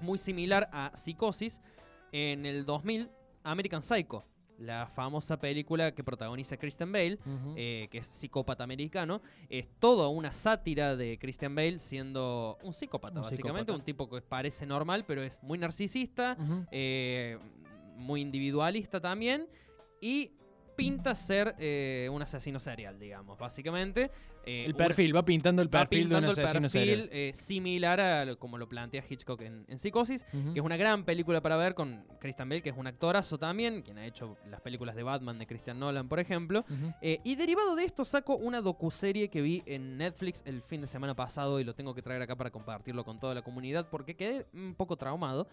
muy 0.00 0.18
similar 0.18 0.68
a 0.72 0.90
Psicosis, 0.94 1.60
en 2.12 2.44
el 2.46 2.64
2000, 2.66 3.08
American 3.44 3.82
Psycho. 3.82 4.24
La 4.58 4.86
famosa 4.86 5.40
película 5.40 5.92
que 5.92 6.04
protagoniza 6.04 6.56
Kristen 6.56 6.92
Bale, 6.92 7.18
eh, 7.56 7.88
que 7.90 7.98
es 7.98 8.06
psicópata 8.06 8.62
americano, 8.62 9.20
es 9.48 9.66
toda 9.80 10.08
una 10.08 10.30
sátira 10.30 10.94
de 10.94 11.18
Christian 11.18 11.54
Bale 11.54 11.78
siendo 11.80 12.58
un 12.62 12.72
psicópata, 12.72 13.16
Un 13.16 13.22
básicamente, 13.22 13.72
psicópata. 13.72 13.72
un 13.78 13.84
tipo 13.84 14.08
que 14.08 14.20
parece 14.20 14.66
normal, 14.66 15.04
pero 15.06 15.22
es 15.22 15.42
muy 15.42 15.58
narcisista, 15.58 16.36
eh, 16.70 17.38
muy 17.96 18.20
individualista 18.20 19.00
también, 19.00 19.48
y 20.00 20.32
pinta 20.82 21.14
ser 21.14 21.54
eh, 21.58 22.08
un 22.12 22.22
asesino 22.22 22.58
serial, 22.60 22.98
digamos, 22.98 23.38
básicamente. 23.38 24.10
Eh, 24.44 24.64
El 24.64 24.70
una- 24.74 24.76
perfil, 24.86 25.14
va 25.14 25.24
pintando 25.24 25.62
el 25.62 25.68
perfil 25.70 26.08
de 26.08 26.16
un 26.16 26.24
asesino 26.24 26.62
perfil 26.62 26.70
serial. 26.70 27.08
eh, 27.12 27.30
similar 27.32 28.00
a 28.00 28.24
lo- 28.24 28.38
como 28.38 28.58
lo 28.58 28.68
plantea 28.68 29.04
Hitchcock 29.08 29.40
en, 29.42 29.64
en 29.68 29.78
Psicosis, 29.78 30.24
que 30.24 30.58
es 30.58 30.64
una 30.64 30.76
gran 30.76 31.04
película 31.04 31.40
para 31.40 31.56
ver 31.56 31.74
con 31.74 32.04
Christian 32.18 32.48
Bale, 32.48 32.60
que 32.60 32.70
es 32.70 32.76
un 32.76 32.88
actorazo 32.88 33.38
también, 33.38 33.82
quien 33.82 33.98
ha 33.98 34.06
hecho 34.06 34.36
las 34.50 34.60
películas 34.60 34.96
de 34.96 35.04
Batman 35.04 35.38
de 35.38 35.46
Christian 35.46 35.78
Nolan, 35.78 36.08
por 36.08 36.18
ejemplo. 36.18 36.64
Eh, 37.00 37.20
y 37.22 37.36
derivado 37.36 37.76
de 37.76 37.84
esto 37.84 38.04
saco 38.04 38.34
una 38.34 38.60
docuserie 38.60 39.28
que 39.30 39.42
vi 39.42 39.62
en 39.66 39.96
Netflix 39.96 40.42
el 40.44 40.60
fin 40.62 40.80
de 40.80 40.88
semana 40.88 41.14
pasado 41.14 41.60
y 41.60 41.64
lo 41.64 41.74
tengo 41.74 41.94
que 41.94 42.02
traer 42.02 42.20
acá 42.22 42.34
para 42.34 42.50
compartirlo 42.50 43.04
con 43.04 43.20
toda 43.20 43.34
la 43.34 43.42
comunidad 43.42 43.88
porque 43.90 44.16
quedé 44.16 44.46
un 44.54 44.74
poco 44.74 44.96
traumado, 44.96 45.46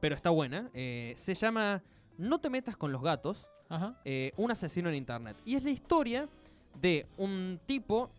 pero 0.00 0.14
está 0.14 0.30
buena. 0.30 0.70
Se 0.72 1.34
llama 1.34 1.82
No 2.18 2.38
te 2.40 2.50
metas 2.50 2.76
con 2.76 2.92
los 2.92 3.02
gatos, 3.02 3.48
Ajá. 3.68 4.00
eh, 4.04 4.32
un 4.36 4.50
asesino 4.50 4.88
en 4.88 4.94
internet. 4.96 5.36
Y 5.44 5.54
es 5.56 5.64
la 5.64 5.70
historia 5.70 6.28
de 6.80 7.06
un 7.16 7.58
tipo 7.66 8.10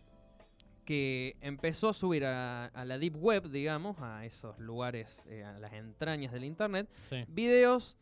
que 0.84 1.36
empezó 1.40 1.88
a 1.88 1.92
subir 1.92 2.24
a, 2.24 2.66
a 2.66 2.84
la 2.84 2.98
deep 2.98 3.16
web, 3.16 3.48
digamos, 3.50 3.96
a 4.00 4.24
esos 4.24 4.58
lugares, 4.58 5.22
eh, 5.26 5.44
a 5.44 5.58
las 5.58 5.72
entrañas 5.72 6.32
del 6.32 6.44
internet, 6.44 6.88
Sí. 7.08 7.24
videos 7.28 7.96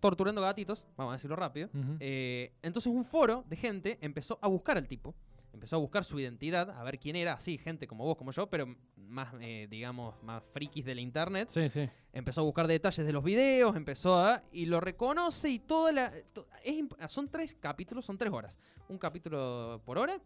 torturando 0.00 0.40
gatitos, 0.40 0.86
vamos 0.96 1.12
a 1.12 1.16
decirlo 1.16 1.34
rápido. 1.34 1.68
Eh, 1.98 2.52
entonces 2.62 2.92
un 2.92 3.04
foro 3.04 3.44
de 3.48 3.56
gente 3.56 3.98
empezó 4.00 4.38
a 4.40 4.46
buscar 4.46 4.76
al 4.78 4.86
tipo, 4.86 5.12
empezó 5.58 5.76
a 5.76 5.78
buscar 5.80 6.04
su 6.04 6.18
identidad, 6.20 6.70
a 6.70 6.82
ver 6.84 6.98
quién 6.98 7.16
era, 7.16 7.32
así, 7.34 7.58
gente 7.58 7.86
como 7.88 8.04
vos, 8.04 8.16
como 8.16 8.30
yo, 8.30 8.48
pero 8.48 8.74
más, 8.96 9.34
eh, 9.40 9.66
digamos, 9.68 10.14
más 10.22 10.42
frikis 10.52 10.84
de 10.84 10.94
la 10.94 11.00
internet. 11.00 11.48
Sí, 11.50 11.68
sí. 11.68 11.88
Empezó 12.12 12.40
a 12.42 12.44
buscar 12.44 12.66
detalles 12.66 13.04
de 13.04 13.12
los 13.12 13.24
videos, 13.24 13.74
empezó 13.76 14.16
a... 14.18 14.42
y 14.52 14.66
lo 14.66 14.80
reconoce 14.80 15.48
y 15.50 15.58
toda 15.58 15.92
la... 15.92 16.12
to- 16.32 16.46
es 16.64 16.74
imp- 16.74 17.08
son 17.08 17.28
tres 17.28 17.56
capítulos, 17.58 18.04
son 18.04 18.16
tres 18.16 18.32
horas. 18.32 18.58
Un 18.88 18.98
capítulo 18.98 19.82
por 19.84 19.98
hora. 19.98 20.20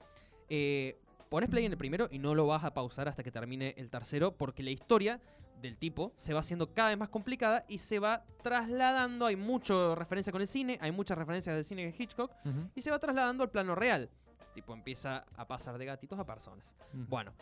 Eh, 0.49 0.99
pones 1.29 1.49
play 1.49 1.65
en 1.65 1.73
el 1.73 1.79
primero 1.79 2.09
y 2.11 2.19
no 2.19 2.35
lo 2.35 2.47
vas 2.47 2.63
a 2.65 2.75
pausar 2.75 3.09
hasta 3.09 3.23
que 3.23 3.31
termine 3.33 3.75
el 3.79 3.89
tercero 3.89 4.37
porque 4.37 4.63
la 4.63 4.71
historia 4.71 5.19
del 5.63 5.79
tipo 5.79 6.13
se 6.17 6.35
va 6.35 6.41
haciendo 6.41 6.75
cada 6.75 6.89
vez 6.89 6.99
más 6.99 7.09
complicada 7.09 7.65
y 7.69 7.79
se 7.79 8.01
va 8.01 8.25
trasladando, 8.43 9.27
hay 9.27 9.37
mucha 9.37 9.95
referencia 9.95 10.33
con 10.33 10.41
el 10.43 10.49
cine, 10.49 10.77
hay 10.83 10.91
muchas 10.91 11.17
referencias 11.17 11.55
del 11.55 11.65
cine 11.65 11.87
de 11.87 11.95
Hitchcock 11.97 12.33
y 12.75 12.81
se 12.83 12.91
va 12.91 12.99
trasladando 12.99 13.45
al 13.45 13.51
plano 13.51 13.75
real. 13.77 14.11
Tipo 14.55 14.75
empieza 14.75 15.25
a 15.37 15.47
pasar 15.47 15.79
de 15.79 15.85
gatitos 15.87 16.19
a 16.19 16.25
personas. 16.27 16.75
Ujú. 16.95 17.05
Bueno, 17.09 17.33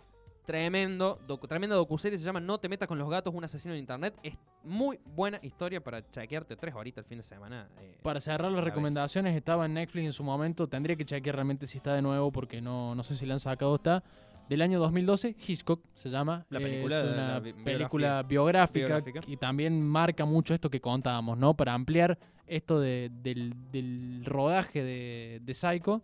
tremendo, 0.46 1.18
docu- 1.28 1.46
tremenda 1.48 1.76
docuserie, 1.76 2.18
se 2.18 2.24
llama 2.24 2.40
No 2.40 2.58
te 2.58 2.68
metas 2.68 2.88
con 2.88 2.98
los 2.98 3.08
gatos, 3.08 3.32
un 3.34 3.44
asesino 3.44 3.74
en 3.74 3.80
internet. 3.80 4.14
Es 4.22 4.34
muy 4.64 4.98
buena 5.14 5.38
historia 5.42 5.82
para 5.82 6.08
chequearte 6.10 6.56
tres 6.56 6.74
horitas 6.74 7.04
el 7.04 7.08
fin 7.08 7.18
de 7.18 7.24
semana. 7.24 7.68
eh. 7.80 7.96
Para 8.02 8.20
cerrar 8.20 8.50
las 8.50 8.56
vez. 8.56 8.64
recomendaciones, 8.64 9.36
estaba 9.36 9.66
en 9.66 9.74
Netflix 9.74 10.04
en 10.06 10.12
su 10.12 10.24
momento. 10.24 10.66
Tendría 10.68 10.96
que 10.96 11.04
chequear 11.04 11.36
realmente 11.36 11.66
si 11.66 11.78
está 11.78 11.94
de 11.94 12.02
nuevo 12.02 12.30
porque 12.32 12.60
no, 12.60 12.94
no 12.94 13.02
sé 13.04 13.16
si 13.16 13.26
la 13.26 13.34
han 13.34 13.40
sacado. 13.40 13.74
Está 13.76 14.02
del 14.48 14.62
año 14.62 14.80
2012, 14.80 15.36
Hitchcock 15.46 15.84
se 15.94 16.10
llama. 16.10 16.44
La 16.48 16.58
Es 16.58 16.64
película 16.64 17.02
de 17.02 17.12
una 17.12 17.28
la 17.34 17.38
bi- 17.40 17.52
película 17.52 18.22
biográfica, 18.24 18.86
biográfica. 19.00 19.20
y 19.28 19.36
también 19.36 19.80
marca 19.86 20.24
mucho 20.24 20.54
esto 20.54 20.68
que 20.70 20.80
contábamos, 20.80 21.38
¿no? 21.38 21.54
Para 21.54 21.72
ampliar 21.74 22.18
esto 22.48 22.80
de- 22.80 23.10
del, 23.22 23.54
del 23.70 24.24
rodaje 24.24 24.82
de, 24.82 25.40
de 25.44 25.54
Psycho, 25.54 26.02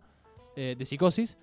eh, 0.57 0.75
de 0.77 0.85
Psicosis. 0.85 1.37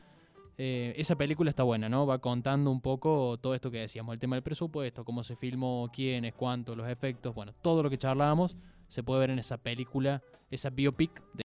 eh, 0.59 0.92
esa 0.96 1.16
película 1.16 1.50
está 1.50 1.62
buena, 1.62 1.88
¿no? 1.88 2.07
Va 2.07 2.18
contando 2.18 2.70
un 2.70 2.81
poco 2.81 3.38
todo 3.38 3.55
esto 3.55 3.70
que 3.70 3.79
decíamos, 3.79 4.12
el 4.12 4.20
tema 4.20 4.37
del 4.37 4.42
presupuesto, 4.42 5.05
cómo 5.05 5.22
se 5.22 5.35
filmó, 5.35 5.90
quiénes, 5.92 6.35
cuánto, 6.35 6.77
los 6.77 6.88
efectos, 6.88 7.35
bueno, 7.35 7.53
todo 7.62 7.83
lo 7.83 7.90
que 7.90 7.98
charlábamos 7.98 8.57
se 8.87 9.03
puede 9.03 9.20
ver 9.20 9.31
en 9.31 9.38
esa 9.40 9.57
película, 9.57 10.22
esa 10.50 10.70
biopic 10.70 11.20
de 11.33 11.42